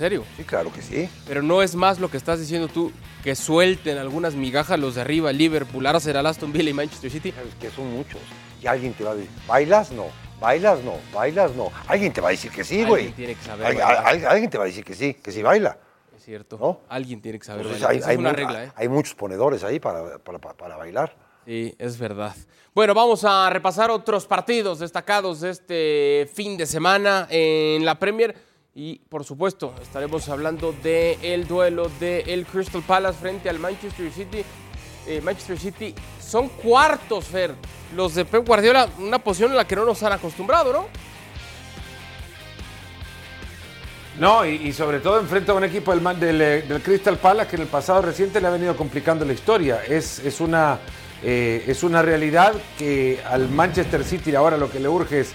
[0.00, 0.24] ¿En serio?
[0.34, 1.10] Sí, claro que sí.
[1.28, 2.90] Pero no es más lo que estás diciendo tú,
[3.22, 7.32] que suelten algunas migajas los de arriba, Liverpool, Arsenal, Aston Villa y Manchester City.
[7.32, 8.18] Sabes que son muchos.
[8.62, 9.92] Y alguien te va a decir, ¿bailas?
[9.92, 10.06] No.
[10.40, 10.82] ¿Bailas?
[10.82, 10.94] No.
[11.12, 11.54] ¿Bailas?
[11.54, 11.70] No.
[11.86, 13.10] Alguien te va a decir que sí, Alguien güey.
[13.12, 14.06] tiene que saber Al- bailar.
[14.06, 15.76] al- alguien te va a decir que sí, que sí baila.
[16.16, 16.56] Es cierto.
[16.58, 16.80] ¿No?
[16.88, 17.90] Alguien tiene que saber Entonces, bailar.
[17.92, 18.72] hay, Esa hay es una regla, ¿eh?
[18.74, 21.14] hay muchos ponedores ahí para, para, para- para bailar.
[21.44, 22.34] Sí, es verdad.
[22.74, 28.48] Bueno, vamos a repasar otros partidos destacados de este fin de semana en la Premier.
[28.74, 34.44] Y por supuesto, estaremos hablando del duelo del Crystal Palace frente al Manchester City.
[35.06, 37.54] Eh, Manchester City son cuartos, Fer.
[37.96, 40.86] Los de Pep Guardiola, una posición en la que no nos han acostumbrado, ¿no?
[44.20, 47.62] No, y, sobre todo enfrenta a un equipo del, eh, del Crystal Palace que en
[47.62, 49.82] el pasado reciente le ha venido complicando la historia.
[49.82, 50.78] Es, es, una,
[51.22, 55.32] eh, es una realidad que al Manchester City ahora lo que le urge es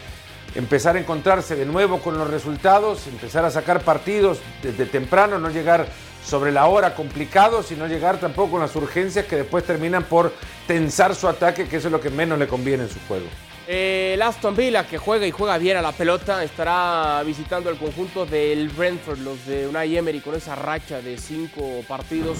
[0.56, 5.50] empezar a encontrarse de nuevo con los resultados, empezar a sacar partidos desde temprano, no
[5.50, 5.88] llegar
[6.26, 10.34] sobre la hora complicados y no llegar tampoco con las urgencias que después terminan por
[10.68, 13.28] tensar su ataque, que eso es lo que menos le conviene en su juego.
[13.68, 17.78] Eh, El Aston Villa, que juega y juega bien a la pelota, estará visitando el
[17.78, 22.38] conjunto del Brentford, los de Unai Emery, con esa racha de cinco partidos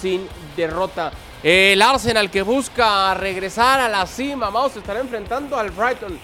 [0.00, 1.12] sin derrota.
[1.42, 6.18] El Arsenal, que busca regresar a la cima, Maus, estará enfrentando al Brighton.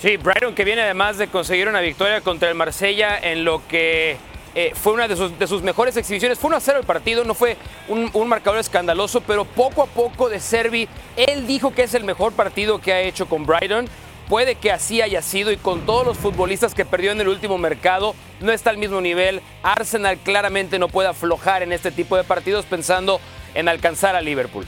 [0.00, 4.18] Sí, Brighton que viene además de conseguir una victoria contra el Marsella en lo que
[4.54, 6.38] eh, fue una de sus, mejores exhibiciones.
[6.38, 7.56] Fue 1 a 0 el partido, no fue
[7.88, 12.04] un, un marcador escandaloso, pero poco a poco de Servi, él dijo que es el
[12.04, 13.88] mejor partido que ha hecho con Brighton.
[14.28, 17.56] Puede que así haya sido y con todos los futbolistas que perdió en el último
[17.58, 19.40] mercado, no está al mismo nivel.
[19.62, 23.20] Arsenal claramente no puede aflojar en este tipo de partidos pensando
[23.54, 24.66] en alcanzar a Liverpool.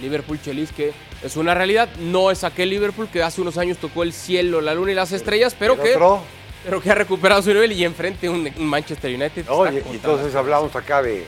[0.00, 4.02] Liverpool Chelis, que es una realidad, no es aquel Liverpool que hace unos años tocó
[4.02, 6.22] el cielo, la luna y las estrellas, pero que, otro,
[6.64, 9.46] pero que ha recuperado su nivel y enfrente un, Manchester United.
[9.46, 9.70] ¿no?
[9.70, 11.26] Y, entonces hablamos acá de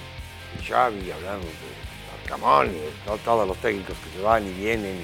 [0.66, 4.98] Xavi, hablamos de Arcamón, y de to- todos los técnicos que se van y vienen.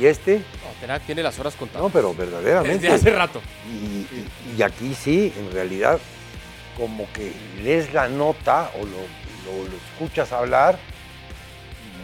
[0.00, 0.40] Y, este,
[0.86, 1.82] No, tiene las horas contadas.
[1.82, 2.78] no, pero verdaderamente.
[2.88, 3.42] Desde hace rato.
[3.68, 5.98] Y, y- y aquí sí, en realidad,
[6.76, 10.78] como que lees la nota o lo, lo- lo escuchas hablar,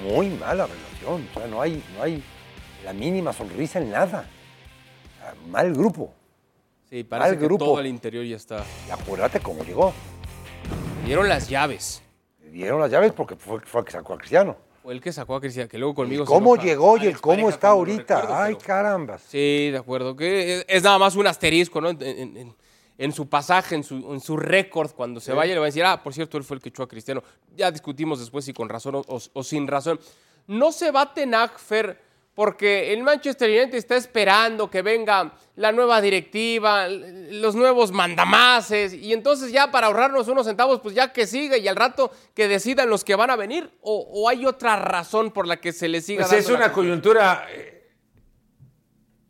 [0.03, 0.67] muy mala
[1.07, 2.23] O sea, no hay, no hay
[2.85, 4.29] la mínima sonrisa en nada.
[5.17, 6.13] O sea, mal grupo.
[6.89, 7.65] Sí, parece Al que grupo.
[7.65, 8.65] todo el interior ya está.
[8.87, 9.93] Y acuérdate cómo llegó.
[11.05, 12.03] Dieron las llaves.
[12.43, 14.57] Le dieron las llaves porque fue, fue el que sacó a Cristiano.
[14.83, 17.19] Fue el que sacó a Cristian, que luego conmigo ¿Y se ¿Cómo llegó y el
[17.21, 18.21] cómo está ahorita?
[18.21, 19.23] recuerdo, Ay, pero- carambas.
[19.23, 20.15] Sí, de acuerdo.
[20.15, 21.89] Que es, nada más un asterisco, ¿no?
[21.91, 22.57] En, en- en-
[22.97, 25.85] en su pasaje, en su, en su récord, cuando se vaya, le va a decir,
[25.85, 27.25] ah, por cierto, él fue el que echó a Cristiano.
[27.57, 29.99] Ya discutimos después si con razón o, o- o sin razón.
[30.47, 31.99] No se va Ten Hag, Fer,
[32.35, 39.13] porque el Manchester United está esperando que venga la nueva directiva, los nuevos mandamases, y
[39.13, 42.91] entonces ya para ahorrarnos unos centavos, pues ya que siga y al rato que decidan
[42.91, 46.01] los que van a venir, o, o hay otra razón por la que se le
[46.01, 47.47] siga Pues dando es la una coyuntura.
[47.51, 47.71] eh,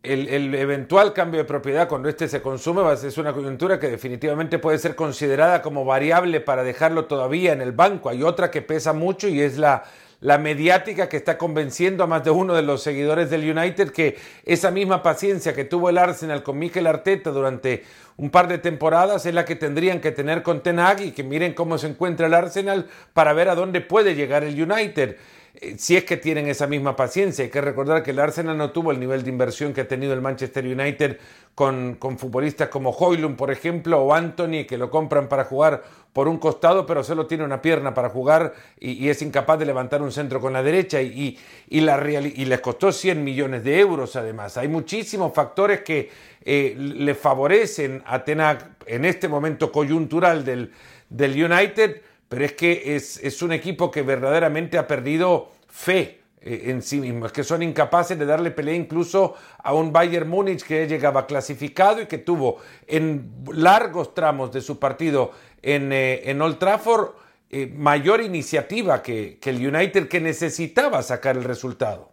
[0.03, 4.59] El, el eventual cambio de propiedad, cuando este se consume, es una coyuntura que definitivamente
[4.59, 8.11] puede ser considerada como variable para dejarlo todavía en el banco.
[8.11, 9.85] Hay otra que pesa mucho y es la,
[10.25, 14.17] la mediática que está convenciendo a más de uno de los seguidores del United que
[14.47, 17.85] esa misma paciencia que tuvo el Arsenal con Mikel Arteta durante
[18.17, 21.23] un par de temporadas es la que tendrían que tener con Ten Hag y que
[21.23, 25.17] miren cómo se encuentra el Arsenal para ver a dónde puede llegar el United.
[25.61, 27.45] Eh, si es que tienen esa misma paciencia.
[27.45, 30.12] Hay que recordar que el Arsenal no tuvo el nivel de inversión que ha tenido
[30.12, 31.19] el Manchester United
[31.55, 36.27] con, con futbolistas como Hoylund, por ejemplo, o Anthony, que lo compran para jugar por
[36.27, 40.11] un costado, pero solo tiene una pierna para jugar y, es incapaz de levantar un
[40.12, 41.38] centro con la derecha y,
[41.69, 44.57] y, la reali- y les costó 100 millones de euros además.
[44.57, 46.11] Hay muchísimos factores que
[46.45, 50.73] eh, le favorecen a Ten Hag en este momento coyuntural del,
[51.09, 52.01] del United,
[52.35, 56.99] pero es que es, es un equipo que verdaderamente ha perdido fe eh, en sí
[56.99, 61.29] mismo, es que son incapaces de darle pelea incluso a un Bayern Múnich que llegaba
[61.29, 62.57] clasificado y que tuvo
[62.88, 65.31] en largos tramos de su partido
[65.62, 67.11] en, eh, en Old Trafford
[67.51, 72.11] eh, mayor iniciativa que, que el United que necesitaba sacar el resultado.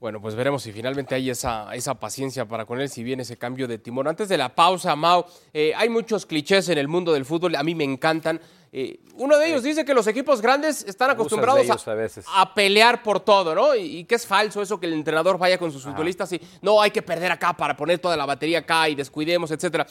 [0.00, 3.38] Bueno, pues veremos si finalmente hay esa, esa paciencia para con él, si viene ese
[3.38, 4.06] cambio de timón.
[4.06, 7.74] Antes de la pausa, Mao, hay muchos clichés en el mundo del fútbol, a mí
[7.74, 8.38] me encantan.
[8.72, 12.26] Eh, uno de ellos dice que los equipos grandes están acostumbrados a, a veces.
[12.34, 13.74] a pelear por todo, ¿no?
[13.74, 16.80] Y, y que es falso eso que el entrenador vaya con sus futbolistas y no
[16.80, 19.86] hay que perder acá para poner toda la batería acá y descuidemos, etcétera.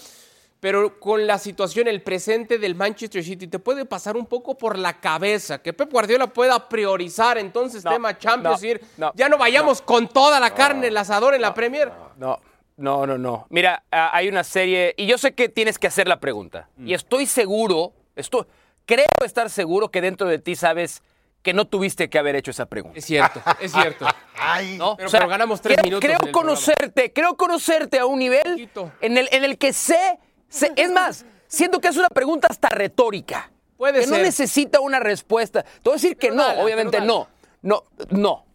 [0.59, 4.77] Pero con la situación, el presente del Manchester City, te puede pasar un poco por
[4.77, 9.29] la cabeza que Pep Guardiola pueda priorizar entonces No, tema Champions, no, y no, ya
[9.29, 11.91] no vayamos con toda la carne, el asador en la Premier.
[12.17, 12.39] No,
[12.77, 13.45] no, no, no.
[13.49, 16.69] Mira, hay una serie, y yo sé que tienes que hacer la pregunta.
[16.77, 16.87] Mm.
[16.87, 18.45] Y estoy seguro, estoy,
[18.87, 21.03] creo estar seguro que dentro de ti sabes
[21.43, 22.97] que no tuviste que haber hecho esa pregunta.
[22.97, 24.05] Es cierto, es cierto.
[24.39, 24.97] Ay, ¿no?
[24.97, 26.39] Pero- pero ganamos tres creo, minutos Creo programa.
[26.49, 28.69] conocerte, creo conocerte a un nivel
[29.01, 30.17] en el, en el que sé,
[30.49, 33.51] sé- es más, siento que es una pregunta hasta retórica.
[33.77, 34.25] Puede que no ser.
[34.25, 35.61] necesita una respuesta.
[35.61, 37.27] Te voy a decir que no, obviamente no.
[37.61, 38.45] No, no.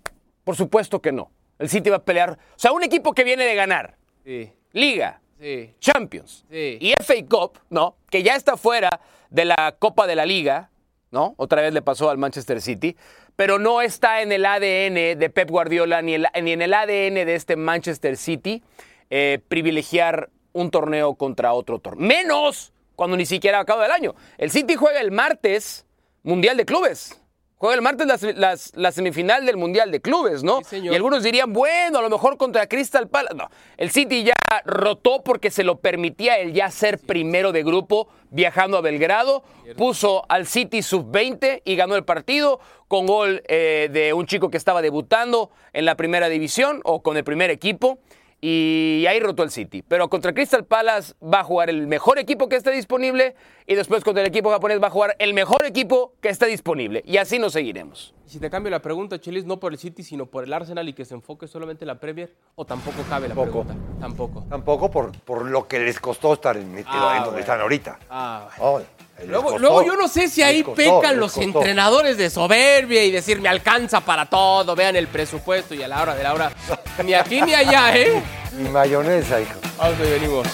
[0.45, 1.31] Por supuesto que no.
[1.61, 2.33] El City va a pelear.
[2.33, 5.74] O sea, un equipo que viene de ganar Sí, Liga, sí.
[5.81, 6.78] Champions Sí.
[6.81, 7.96] y FA Cup, ¿no?
[8.11, 9.00] Que ya está fuera
[9.31, 10.70] de la Copa de la Liga,
[11.11, 11.35] ¿no?
[11.37, 12.96] Otra vez le pasó al Manchester City,
[13.35, 17.24] pero no está en el ADN de Pep Guardiola ni, el- ni en el ADN
[17.24, 18.62] de este Manchester City
[19.11, 22.07] eh, privilegiar un torneo contra otro torneo.
[22.07, 24.14] Menos cuando ni siquiera acaba el año.
[24.38, 25.87] El City juega el martes
[26.22, 27.22] Mundial de Clubes.
[27.62, 30.59] Juega el martes la, se- las- la semifinal del Mundial de Clubes, ¿no?
[30.59, 30.92] Sí, señor.
[30.92, 33.37] y algunos dirían, bueno, a lo mejor contra Crystal Palace.
[33.37, 34.33] No, el City ya
[34.64, 39.44] rotó porque se lo permitía el ya ser primero de grupo viajando a Belgrado.
[39.77, 44.57] Puso al City sub-20 y ganó el partido con gol eh, de un chico que
[44.57, 48.01] estaba debutando en la primera división o con el primer equipo.
[48.44, 49.85] Y ahí rotó el City.
[49.87, 53.37] Pero contra Crystal Palace va a jugar el mejor equipo que esté disponible.
[53.68, 57.05] Y después contra el equipo japonés va a jugar el mejor equipo que esté disponible.
[57.07, 58.14] Y así nos seguiremos.
[58.26, 60.92] Si te cambio la pregunta, Chelis, no por el City, sino por el Arsenal y
[60.92, 63.76] que se enfoque solamente en la Premier, o tampoco cabe la pregunta.
[64.00, 64.44] Tampoco.
[64.48, 67.38] Tampoco por, por lo que les costó estar en, metido Ah, en donde bueno.
[67.40, 67.98] están ahorita.
[68.11, 68.88] Ah, Oh, les
[69.27, 71.46] Luego, costó, luego yo no sé si ahí costó, pecan los costó.
[71.46, 76.03] entrenadores de soberbia y decir me alcanza para todo, vean el presupuesto y a la
[76.03, 76.53] hora de la hora.
[77.05, 78.22] Ni aquí ni allá, ¿eh?
[78.53, 79.53] Mi mayonesa, hijo.
[79.79, 80.46] Vamos y venimos.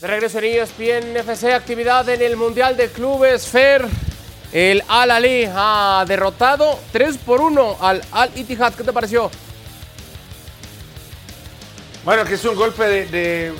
[0.00, 3.86] De regreso en ESPN FC, actividad en el Mundial de Clubes FER.
[4.54, 8.72] El Al Ali ha derrotado 3 por 1 al Al Ittihad.
[8.74, 9.28] ¿Qué te pareció?
[12.04, 13.52] Bueno, que es un golpe de, de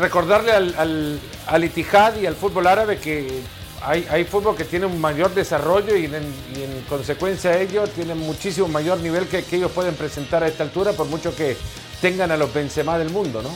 [0.00, 3.42] recordarle al, al, al Itihad y al fútbol árabe que
[3.80, 7.86] hay, hay fútbol que tiene un mayor desarrollo y en, y en consecuencia de ello
[7.86, 11.56] tienen muchísimo mayor nivel que, que ellos pueden presentar a esta altura, por mucho que
[12.00, 13.50] tengan a los Benzema del mundo, ¿no?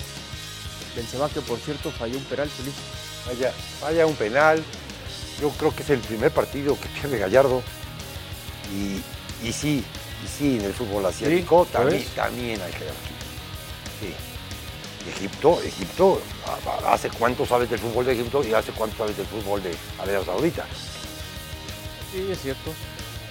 [0.95, 2.75] Benzema que por cierto falló un penal, feliz.
[3.27, 4.63] Vaya, vaya un penal.
[5.41, 7.63] Yo creo que es el primer partido que pierde Gallardo.
[8.75, 9.85] Y, y sí,
[10.25, 13.17] y sí, en el fútbol asiático ¿lo también, también hay jerarquía.
[14.01, 14.15] Sí.
[15.09, 16.21] Egipto, Egipto,
[16.87, 20.25] ¿hace cuánto sabes del fútbol de Egipto y hace cuánto sabes del fútbol de Arabia
[20.25, 20.65] Saudita?
[22.13, 22.73] Sí, es cierto.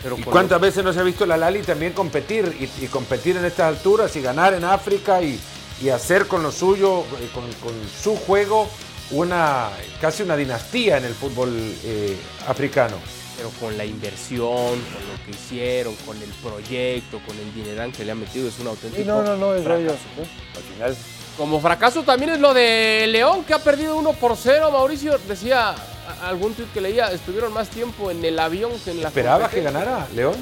[0.02, 3.36] Pero ¿Y cuántas veces no se ha visto la Lali también competir y, y competir
[3.38, 5.38] en estas alturas y ganar en África y,
[5.82, 8.70] y hacer con lo suyo, eh, con, con su juego,
[9.12, 9.70] una
[10.02, 12.98] casi una dinastía en el fútbol eh, africano?
[13.38, 18.06] pero con la inversión, con lo que hicieron, con el proyecto, con el dinerán que
[18.06, 19.84] le han metido, es un auténtico no, no, no, es fracaso.
[19.84, 20.28] ellos.
[20.56, 20.98] Al final,
[21.38, 24.72] Como fracaso también es lo de León, que ha perdido 1 por 0.
[24.72, 25.76] Mauricio decía,
[26.24, 29.62] algún tuit que leía, estuvieron más tiempo en el avión que en la ¿Esperabas que
[29.62, 30.36] ganara León?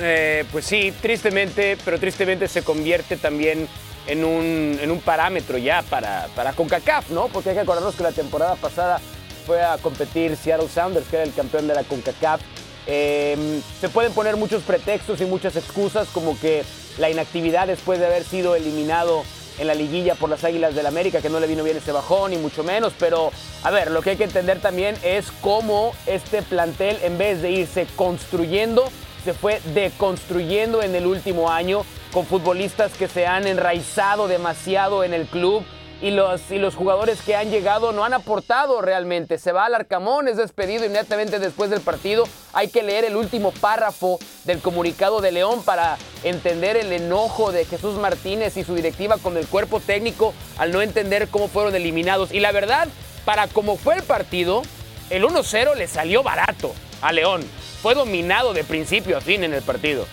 [0.00, 3.66] Eh, pues sí, tristemente, pero tristemente se convierte también
[4.08, 7.28] en un, en un parámetro ya para, para CONCACAF, ¿no?
[7.28, 9.00] Porque hay que acordarnos que la temporada pasada
[9.46, 12.40] fue a competir Seattle Sounders, que era el campeón de la CONCACAF.
[12.86, 16.64] Eh, se pueden poner muchos pretextos y muchas excusas, como que
[16.96, 19.24] la inactividad después de haber sido eliminado
[19.58, 22.30] en la liguilla por las Águilas del América, que no le vino bien ese bajón,
[22.30, 23.30] ni mucho menos, pero
[23.62, 27.50] a ver, lo que hay que entender también es cómo este plantel, en vez de
[27.50, 28.90] irse construyendo,
[29.24, 35.14] se fue deconstruyendo en el último año con futbolistas que se han enraizado demasiado en
[35.14, 35.64] el club
[36.00, 39.38] y los, y los jugadores que han llegado no han aportado realmente.
[39.38, 42.24] Se va al Arcamón, es despedido inmediatamente después del partido.
[42.52, 47.64] Hay que leer el último párrafo del comunicado de León para entender el enojo de
[47.64, 52.32] Jesús Martínez y su directiva con el cuerpo técnico al no entender cómo fueron eliminados.
[52.32, 52.88] Y la verdad,
[53.24, 54.62] para cómo fue el partido,
[55.10, 57.42] el 1-0 le salió barato a León.
[57.82, 60.06] Fue dominado de principio a fin en el partido.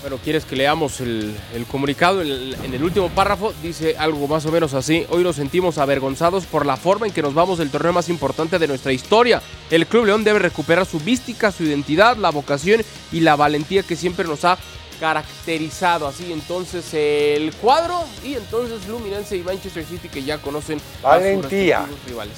[0.00, 2.20] Bueno, ¿quieres que leamos el, el comunicado?
[2.22, 5.04] El- en el último párrafo dice algo más o menos así.
[5.10, 8.58] Hoy nos sentimos avergonzados por la forma en que nos vamos del torneo más importante
[8.60, 9.42] de nuestra historia.
[9.70, 13.96] El Club León debe recuperar su mística, su identidad, la vocación y la valentía que
[13.96, 14.56] siempre nos ha
[15.00, 16.06] caracterizado.
[16.06, 21.02] Así entonces el cuadro y entonces Luminense y Manchester City que ya conocen a sus
[21.02, 21.86] Valentía.
[22.06, 22.36] rivales.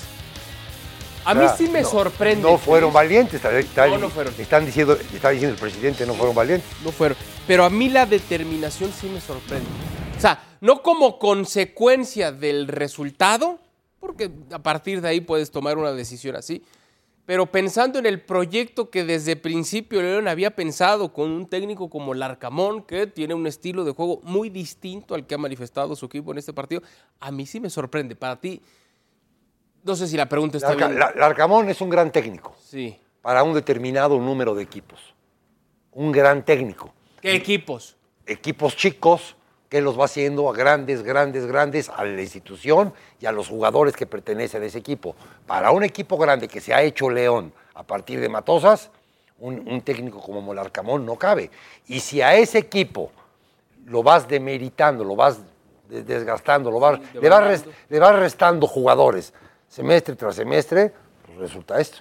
[1.25, 2.43] A mí sí me No, sorprende.
[2.43, 3.41] No fueron valientes.
[3.77, 4.35] No, no fueron.
[4.39, 6.68] Están diciendo, está diciendo el presidente, no fueron valientes.
[6.85, 7.16] no fueron.
[7.47, 9.66] Pero a mí la determinación sí me sorprende.
[10.16, 13.59] O sea, no como consecuencia del resultado,
[13.99, 16.62] porque a partir de ahí puedes tomar una decisión así,
[17.27, 22.12] pero pensando en el proyecto que desde principio León había pensado con un técnico como
[22.12, 26.33] Larcamón, que tiene un estilo de juego muy distinto al que ha manifestado su equipo
[26.33, 26.83] en este partido,
[27.21, 28.16] a mí sí me sorprende.
[28.16, 28.61] Para ti,
[29.85, 30.99] no sé si la pregunta está Larca- bien.
[31.01, 32.99] La- Larcamón es un gran técnico Sí.
[33.22, 35.14] para un determinado número de equipos.
[35.93, 36.93] Un gran técnico.
[37.20, 37.97] ¿Qué equipos?
[38.26, 39.37] Equipos chicos
[39.68, 43.95] que los va haciendo a grandes, grandes, grandes a la institución y a los jugadores
[43.97, 45.14] que pertenecen a ese equipo.
[45.47, 48.91] Para un equipo grande que se ha hecho León a partir de Matosas,
[49.39, 51.51] un, un técnico como Molarcamón no cabe.
[51.87, 53.11] Y si a ese equipo
[53.87, 55.39] lo vas demeritando, lo vas
[55.89, 59.33] de- desgastando, lo vas, Sí, le, vas rest- le vas restando jugadores
[59.71, 60.93] semestre tras semestre,
[61.25, 61.99] pues resulta esto.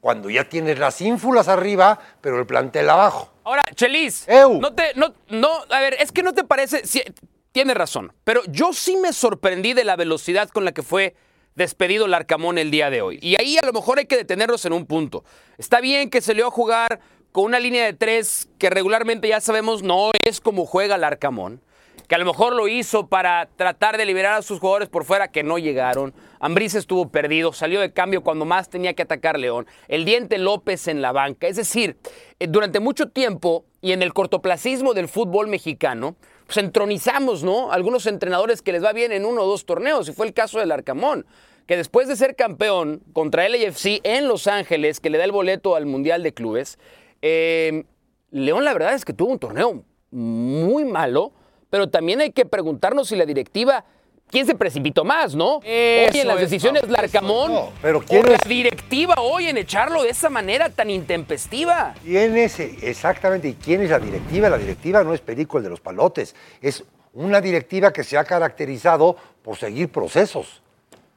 [0.00, 3.32] Cuando ya tienes las ínfulas arriba, pero el plantel abajo.
[3.42, 4.60] Ahora, Chelis, Eu.
[4.60, 7.02] no te, no, no, a ver, es que no te parece, sí,
[7.50, 11.16] tienes razón, pero yo sí me sorprendí de la velocidad con la que fue
[11.56, 13.18] despedido Larcamón el día de hoy.
[13.20, 15.24] Y ahí a lo mejor hay que detenernos en un punto.
[15.56, 17.00] Está bien que se le a jugar
[17.32, 21.60] con una línea de tres que regularmente ya sabemos no es como juega Larcamón,
[22.06, 25.28] que a lo mejor lo hizo para tratar de liberar a sus jugadores por fuera
[25.32, 26.14] que no llegaron.
[26.40, 29.66] Ambriz estuvo perdido, salió de cambio cuando más tenía que atacar León.
[29.88, 31.48] El Diente López en la banca.
[31.48, 31.96] Es decir,
[32.38, 36.16] eh, durante mucho tiempo y en el cortoplacismo del fútbol mexicano,
[36.46, 37.72] pues entronizamos, ¿no?
[37.72, 40.58] Algunos entrenadores que les va bien en uno o dos torneos, y fue el caso
[40.58, 41.26] del Arcamón,
[41.66, 45.32] que después de ser campeón contra el LAFC en Los Ángeles, que le da el
[45.32, 46.78] boleto al Mundial de Clubes,
[47.20, 47.84] eh,
[48.30, 51.32] León la verdad es que tuvo un torneo muy malo,
[51.70, 53.84] pero también hay que preguntarnos si la directiva,
[54.30, 55.60] ¿quién se precipitó más, no?
[55.64, 58.48] Eso hoy en las es, decisiones Larcamón no, pero ¿quién o la es?
[58.48, 61.94] directiva hoy en echarlo de esa manera tan intempestiva.
[62.04, 63.48] ¿Quién es exactamente?
[63.48, 64.48] ¿Y quién es la directiva?
[64.48, 66.34] La directiva no es Perico el de los palotes.
[66.60, 70.62] Es una directiva que se ha caracterizado por seguir procesos.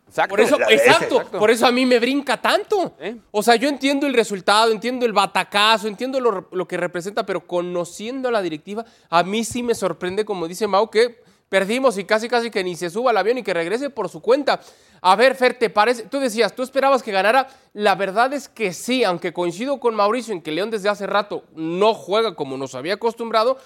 [0.08, 0.30] Exacto.
[0.32, 2.94] Por eso, La- exacto, por eso a mí me brinca tanto.
[3.00, 3.16] ¿Eh?
[3.32, 7.48] O sea, yo entiendo el resultado, entiendo el batacazo, entiendo lo, lo que representa, pero
[7.48, 12.06] conociendo a la directiva, a mí sí me sorprende, como dice Mau, que perdimos y
[12.06, 14.62] casi casi que ni se suba al avión y que regrese por su cuenta.
[15.02, 16.04] A ver, Fer, ¿te parece?
[16.04, 17.50] Tú decías, ¿tú esperabas que ganara?
[17.74, 21.44] La verdad es que sí, aunque coincido con Mauricio en que León desde hace rato
[21.54, 23.58] no juega como nos había acostumbrado,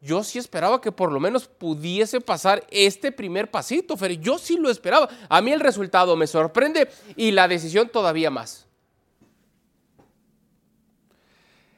[0.00, 4.18] yo sí esperaba que por lo menos pudiese pasar este primer pasito, Fer.
[4.18, 5.08] Yo sí lo esperaba.
[5.28, 8.66] A mí el resultado me sorprende y la decisión todavía más.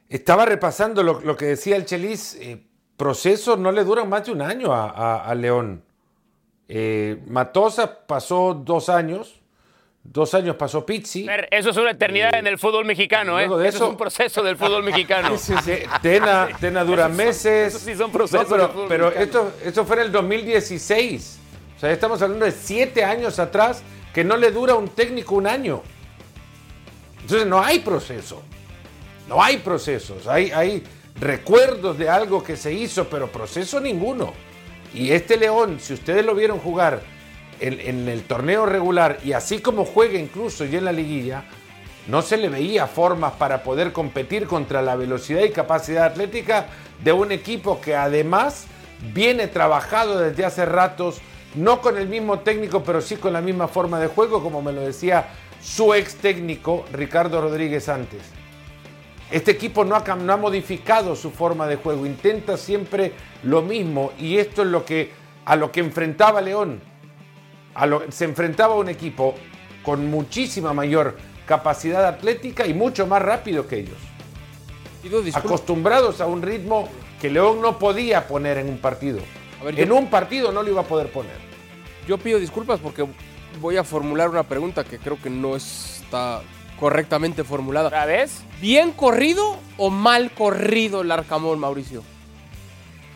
[0.09, 2.35] Estaba repasando lo, que decía el Chelis.
[2.37, 2.70] eh,
[3.01, 5.83] procesos no le duran más de un año a, a- a León.
[6.69, 9.41] Eh, Matosa pasó dos años.
[10.03, 11.27] Dos años pasó Pizzi.
[11.51, 13.45] Eso es una eternidad en el fútbol mexicano, ¿eh?
[13.47, 15.37] eso, eso- es un proceso del fútbol mexicano.
[15.39, 15.73] Sí, sí,
[16.03, 17.69] Tena, Tena dura meses.
[17.75, 19.25] esos sí son procesos No, del pero fútbol pero mexicano.
[19.49, 21.39] esto, esto fue en el 2016.
[21.77, 23.83] O sea, estamos hablando de siete años atrás
[24.15, 25.83] que no le dura un técnico un año.
[27.23, 28.43] Entonces no hay proceso.
[29.29, 30.27] No hay procesos.
[30.27, 30.83] Hay, hay
[31.21, 34.33] recuerdos de algo que se hizo, pero proceso ninguno.
[34.95, 37.03] Y este León, si ustedes lo vieron jugar
[37.61, 41.45] en, el torneo regular y así como juega incluso y en la liguilla,
[42.09, 46.67] no se le veía formas para poder competir contra la velocidad y capacidad atlética
[47.05, 48.65] de un equipo que además
[49.13, 51.21] viene trabajado desde hace ratos,
[51.55, 54.73] no con el mismo técnico, pero sí con la misma forma de juego, como me
[54.73, 55.29] lo decía
[55.63, 58.40] su ex técnico Ricardo Rodríguez antes.
[59.31, 63.13] Este equipo no ha, cam- no ha modificado su forma de juego, intenta siempre
[63.45, 65.13] lo mismo y esto es lo que
[65.45, 66.81] a lo que enfrentaba León.
[67.75, 69.35] A lo- se enfrentaba a un equipo
[69.83, 71.17] con muchísima mayor
[71.47, 73.97] capacidad atlética y mucho más rápido que ellos.
[75.49, 76.89] Acostumbrados a un ritmo
[77.21, 79.21] que León no podía poner en un partido.
[79.77, 81.37] Yo- en un partido no lo iba a poder poner.
[82.07, 83.07] Yo pido disculpas porque
[83.61, 86.41] voy a formular una pregunta que creo que no está
[86.81, 87.89] correctamente formulada.
[87.89, 88.43] ¿Otra vez?
[88.61, 92.03] ¿Bien corrido o mal corrido el Arcamón, Mauricio?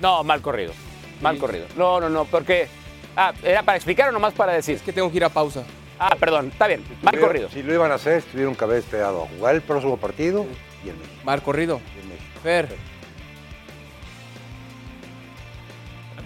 [0.00, 0.72] No, mal corrido.
[1.20, 1.40] Mal Sí.
[1.40, 1.66] corrido.
[1.76, 2.68] No, no, no, porque.
[3.16, 4.76] Ah, ¿era para explicar o nomás para decir?
[4.76, 5.64] Es que tengo que ir a pausa.
[5.98, 6.84] Ah, perdón, está bien.
[7.02, 7.48] Mal Tuvieron- corrido.
[7.50, 10.44] Si lo iban a hacer, tuvieron que haber esperado a jugar el próximo partido
[10.84, 11.14] y el México.
[11.24, 11.80] Mal corrido.
[11.96, 12.40] y el México.
[12.42, 12.68] Fer,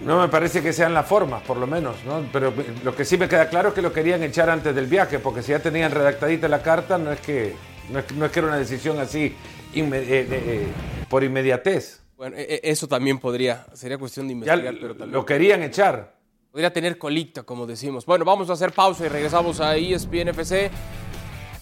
[0.01, 2.25] No me parece que sean las formas, por lo menos, ¿no?
[2.31, 5.19] Pero lo que sí me queda claro es que lo querían echar antes del viaje,
[5.19, 7.55] porque si ya tenían redactadita la carta, no es que,
[7.89, 9.35] no es, no es que era una decisión así
[9.73, 10.67] inme- eh, eh,
[11.09, 11.99] por inmediatez.
[12.15, 15.63] bueno, e- e- eso también podría, sería cuestión de Ya investigar, pero también lo querían
[15.63, 16.13] echar.
[16.51, 18.05] podría tener colita, como decimos.
[18.05, 20.71] Bueno, vamos a hacer pausa y regresamos a E ESPN FC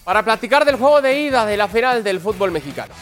[0.04, 2.94] para platicar del juego de ida de la final del fútbol mexicano.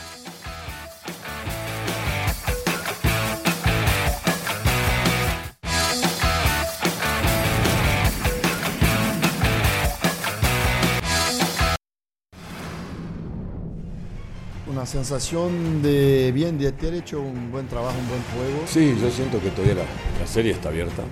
[14.87, 18.65] Sensación de bien, de haber hecho un buen trabajo, un buen juego.
[18.67, 21.03] Sí, yo siento que todavía la, la serie está abierta,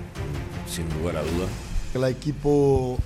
[0.68, 1.46] sin lugar a duda.
[1.94, 2.98] El equipo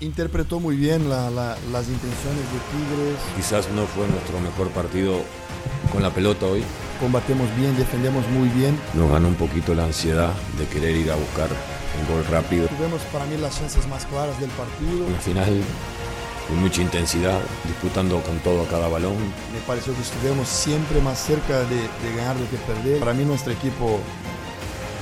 [0.00, 3.18] interpretó muy bien la- la- las intenciones de Tigres.
[3.36, 5.20] Quizás no fue nuestro mejor partido
[5.92, 6.62] con la pelota hoy.
[7.00, 8.76] Combatemos bien, defendemos muy bien.
[8.94, 12.66] Nos ganó un poquito la ansiedad de querer ir a buscar un gol rápido.
[12.68, 15.06] Tuvimos para mí las chances más claras del partido.
[15.06, 15.60] Una final
[16.48, 19.16] con mucha intensidad, disputando con todo a cada balón.
[19.52, 22.98] Me pareció que estuvimos siempre más cerca de, de ganar do que perder.
[22.98, 24.00] Para mí nuestro equipo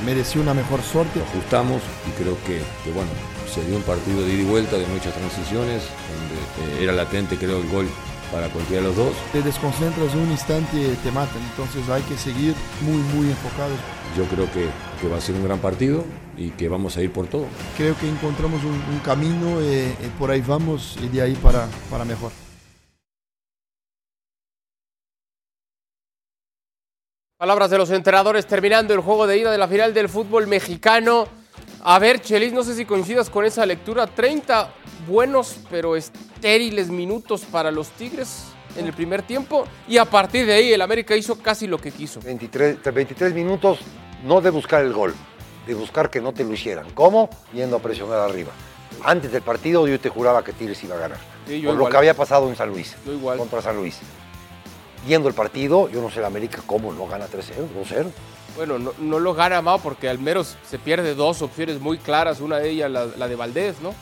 [0.05, 1.23] mereció una mejor suerte.
[1.23, 3.11] Ajustamos y creo que, que, bueno,
[3.53, 7.39] se dio un partido de ida y vuelta de muchas transiciones, donde eh, era latente
[7.39, 7.89] creo el gol
[8.33, 9.15] para cualquiera de los dos.
[9.33, 11.43] Te desconcentras un instante, te matan.
[11.51, 13.79] Entonces hay que seguir muy, muy enfocados.
[14.17, 14.69] Yo creo que,
[15.01, 16.05] que va a ser un gran partido
[16.37, 17.47] y que vamos a ir por todo.
[17.77, 21.69] Creo que encontramos un, un camino, eh, eh, por ahí vamos y de ahí para,
[21.91, 22.33] para mejor.
[27.39, 31.29] Palabras de los entrenadores terminando el juego de ida de la final del fútbol mexicano.
[31.83, 34.07] A ver, Chelis, no sé si coincidas con esa lectura.
[34.07, 34.71] 30
[35.07, 38.45] buenos pero estériles minutos para los Tigres
[38.77, 39.67] en el primer tiempo.
[39.89, 42.21] Y a partir de ahí el América hizo casi lo que quiso.
[42.21, 43.79] 23, 23 minutos
[44.25, 45.15] no de buscar el gol,
[45.67, 46.87] de buscar que no te lo hicieran.
[46.95, 47.31] ¿Cómo?
[47.53, 48.53] Yendo a presionar arriba.
[49.05, 51.19] Antes del partido yo te juraba que Tigres iba a ganar.
[51.47, 52.97] Sí, por lo que había pasado en San Luis.
[53.05, 53.39] Yo igual.
[53.39, 53.99] Contra San Luis.
[55.07, 58.07] Viendo el partido, yo no sé el América cómo no gana 3-0, 2-0.
[58.57, 62.41] Bueno, no, lo gana Mao porque al menos se pierde dos opciones muy claras.
[62.41, 63.95] Una de ellas, la, de Valdés, ¿no?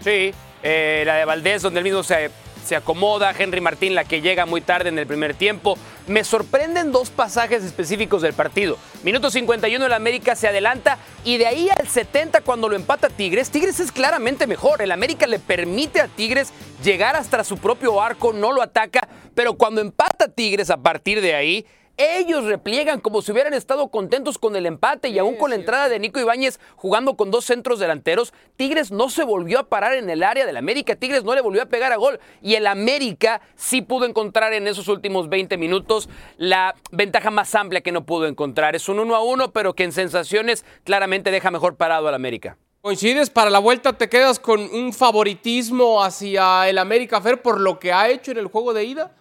[0.00, 2.30] Sí, eh, la de Valdés, donde él mismo se,
[2.64, 5.78] se acomoda, Henry Martín, la que llega muy tarde en el primer tiempo.
[6.06, 8.76] Me sorprenden dos pasajes específicos del partido.
[9.02, 13.50] Minuto 51 el América se adelanta y de ahí al 70 cuando lo empata Tigres,
[13.50, 14.82] Tigres es claramente mejor.
[14.82, 16.52] El América le permite a Tigres
[16.82, 21.34] llegar hasta su propio arco, no lo ataca, pero cuando empata Tigres a partir de
[21.34, 21.66] ahí,
[22.00, 25.88] ellos repliegan como si hubieran estado contentos con el empate y aún con la entrada
[25.88, 30.08] de Nico Ibáñez jugando con dos centros delanteros, Tigres no se volvió a parar en
[30.08, 33.42] el área del América, Tigres no le volvió a pegar a gol y el América
[33.54, 38.26] sí pudo encontrar en esos últimos 20 minutos la ventaja más amplia que no pudo
[38.26, 38.74] encontrar.
[38.74, 42.56] Es un 1 a 1, pero que en sensaciones claramente deja mejor parado al América.
[42.80, 43.28] ¿Coincides?
[43.28, 47.92] Para la vuelta te quedas con un favoritismo hacia el América Fer por lo que
[47.92, 49.12] ha hecho en el juego de ida.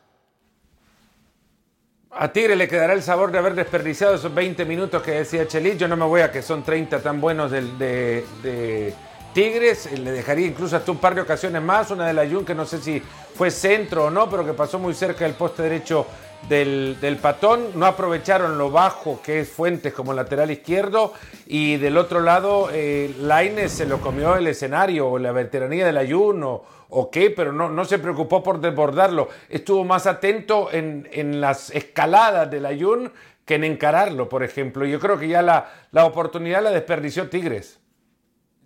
[2.12, 5.78] A Tigre le quedará el sabor de haber desperdiciado esos 20 minutos que decía Chelis.
[5.78, 7.62] Yo no me voy a que son 30 tan buenos de,
[8.42, 8.94] de
[9.34, 9.86] Tigres.
[9.86, 11.92] Eh, Le dejaría incluso hasta un par de ocasiones más.
[11.92, 13.00] Una de la Jun que no sé si
[13.36, 16.08] fue centro o no, pero que pasó muy cerca del poste derecho
[16.48, 17.72] del, patón.
[17.76, 21.14] No aprovecharon lo bajo que es Fuentes como lateral izquierdo.
[21.48, 23.14] Y del otro lado, eh,
[23.68, 27.86] se lo comió el escenario o la veteranía del Ayuno o qué, pero no, no
[27.86, 29.30] se preocupó por desbordarlo.
[29.50, 33.12] Estuvo más atento en, en las escaladas del Ayun
[33.46, 34.86] que en encararlo, por ejemplo.
[34.86, 37.79] Yo creo que ya la, la oportunidad la desperdició Tigres.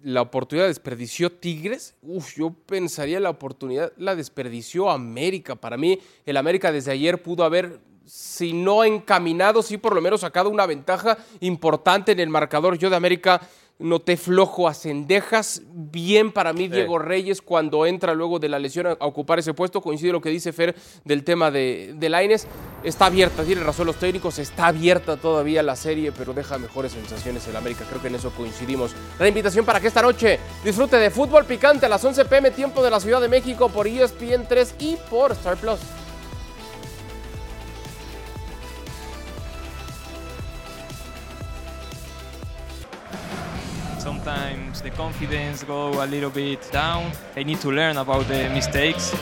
[0.04, 1.96] La oportunidad desperdició Tigres.
[2.02, 5.56] Uf, yo pensaría la oportunidad la desperdició América.
[5.56, 10.20] Para mí, el América desde ayer pudo haber, si no encaminado, sí por lo menos
[10.20, 12.78] sacado una ventaja importante en el marcador.
[12.78, 13.40] Yo de América
[13.80, 15.62] noté flojo a Cendejas.
[15.66, 19.82] Bien para mí Diego Reyes cuando entra luego de la lesión a, ocupar ese puesto.
[19.82, 22.46] Coincide lo que dice Fer del tema de, de Lainez.
[22.84, 27.48] Está abierta, tiene razón los técnicos, está abierta todavía la serie, pero deja mejores sensaciones
[27.48, 27.86] el América.
[27.88, 28.96] Creo que en eso coincidimos.
[29.20, 32.84] La invitación para que esta noche disfrute de fútbol picante a las 11 pm, tiempo
[32.84, 35.80] de la Ciudad de México por E ESPN 3 y por Star Plus.
[44.24, 47.12] Sometimes the confidence go a little bit down.
[47.36, 49.14] I need to learn about the mistakes.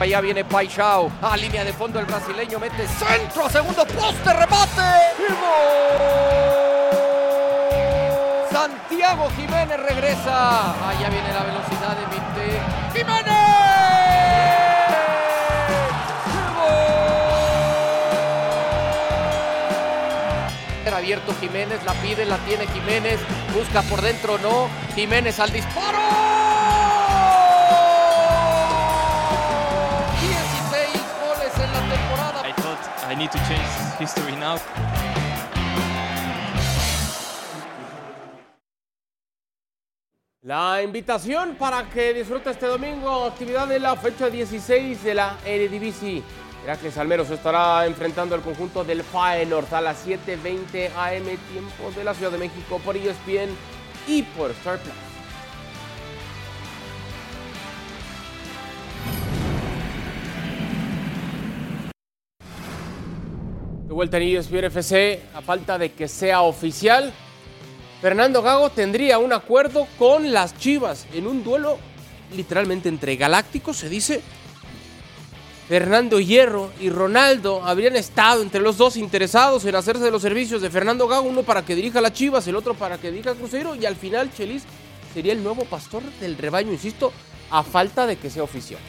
[0.00, 1.12] Allá viene Paixao.
[1.20, 4.80] A línea de fondo el brasileño mete centro, segundo poste, remate.
[5.18, 5.98] ¡Y gol!
[8.50, 10.88] Santiago Jiménez regresa.
[10.88, 12.58] Allá viene la velocidad de Minte.
[12.94, 13.29] ¡Jiménez!
[21.00, 23.18] Abierto Jiménez, la pide, la tiene Jiménez.
[23.54, 24.68] Busca por dentro, no.
[24.94, 25.98] Jiménez al disparo.
[30.20, 32.46] 16 goles en la temporada.
[32.46, 33.66] I thought I need to change
[33.98, 34.58] history now.
[40.42, 46.22] La invitación para que disfrute este domingo actividad de la fecha 16 de la Eredivisie.
[46.64, 52.12] Heracles Almeros estará enfrentando al conjunto del Feyenoord a las 7.20 am tiempo de la
[52.12, 53.50] Ciudad de México por ESPN
[54.06, 54.94] y por Star Plus.
[63.86, 67.12] De vuelta en ESPN FC, a falta de que sea oficial,
[68.02, 71.78] Fernando Gago tendría un acuerdo con las Chivas en un duelo
[72.36, 74.22] literalmente entre galácticos, se dice.
[75.70, 80.60] Fernando Hierro y Ronaldo habrían estado entre los dos interesados en hacerse de los servicios
[80.60, 83.30] de Fernando Gago, uno para que dirija a las Chivas, el otro para que dirija
[83.30, 84.64] a Cruzeiro y al final Chelis
[85.14, 87.12] sería el nuevo pastor del rebaño, insisto,
[87.52, 88.80] a falta de que sea oficial.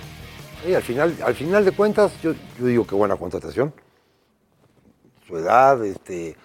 [0.68, 3.72] Y al final, al final de cuentas, yo, yo digo que buena contratación.
[5.28, 6.36] Su edad, este,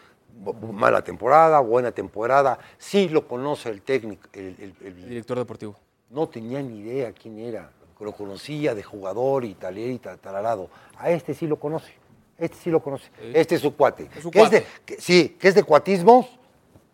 [0.70, 2.58] mala temporada, buena temporada.
[2.76, 5.76] Sí lo conoce el técnico, el, el- el- El director deportivo.
[6.10, 7.70] no tenía ni idea quién era.
[8.00, 10.68] Lo conocía de jugador y tal y tal, talalado.
[10.98, 11.92] A este sí lo conoce.
[12.38, 13.06] Este sí lo conoce.
[13.32, 14.08] Este es su cuate.
[14.14, 14.60] Es su ¿Que cuate.
[14.60, 16.26] de- que- sí, que es de cuatismos.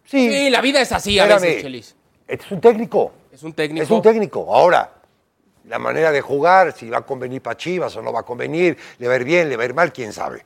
[0.05, 0.29] Sí.
[0.31, 1.43] Sí, la vida es así a Espérame.
[1.43, 1.97] veces, Chelis.
[2.29, 3.13] Este es un técnico.
[3.33, 3.83] Es un técnico.
[3.83, 4.55] Es un técnico.
[4.55, 4.93] Ahora,
[5.65, 8.77] la manera de jugar, si va a convenir para Chivas o no va a convenir,
[8.99, 10.45] le va a ir bien, le va a ir mal, quién sabe.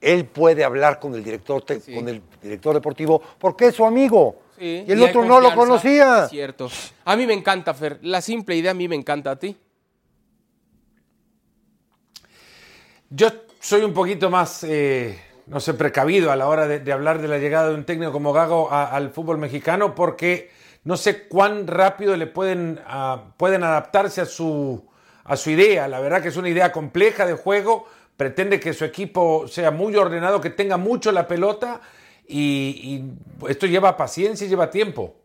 [0.00, 4.36] Él puede hablar con el director, con el director deportivo porque es su amigo.
[4.56, 6.24] Sí, y el otro no lo conocía.
[6.24, 6.70] es Cierto.
[7.04, 7.98] A mí me encanta, Fer.
[8.02, 9.56] La simple idea a mí me encanta a ti.
[13.12, 17.26] Yo soy un poquito más, eh, no sé, precavido a la hora de, hablar de
[17.26, 20.50] la llegada de un técnico como Gago al fútbol mexicano porque
[20.84, 24.86] no sé cuán rápido le pueden, ah, pueden adaptarse a su,
[25.24, 25.88] a su idea.
[25.88, 27.86] La verdad que es una idea compleja de juego.
[28.16, 31.80] Pretende que su equipo sea muy ordenado, que tenga mucho la pelota
[32.28, 32.38] y,
[33.42, 35.16] y esto lleva paciencia y lleva tiempo.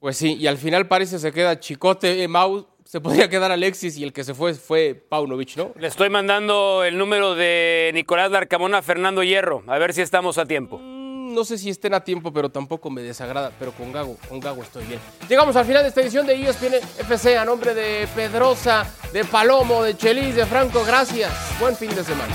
[0.00, 3.98] Pues sí, y al final parece se queda Chicote, eh, Mau, se podría quedar Alexis
[3.98, 5.72] y el que se fue fue Paunovic, ¿no?
[5.78, 10.38] Le estoy mandando el número de Nicolás Larcamón a Fernando Hierro, a ver si estamos
[10.38, 10.78] a tiempo.
[10.78, 14.40] Mm, No sé si estén a tiempo, pero tampoco me desagrada, pero con Gago, con
[14.40, 15.00] Gago estoy bien.
[15.28, 19.82] Llegamos al final de esta edición de ESPN FC a nombre de Pedrosa, de Palomo,
[19.82, 21.30] de Chelis, de Franco, gracias.
[21.60, 22.34] Buen fin de semana.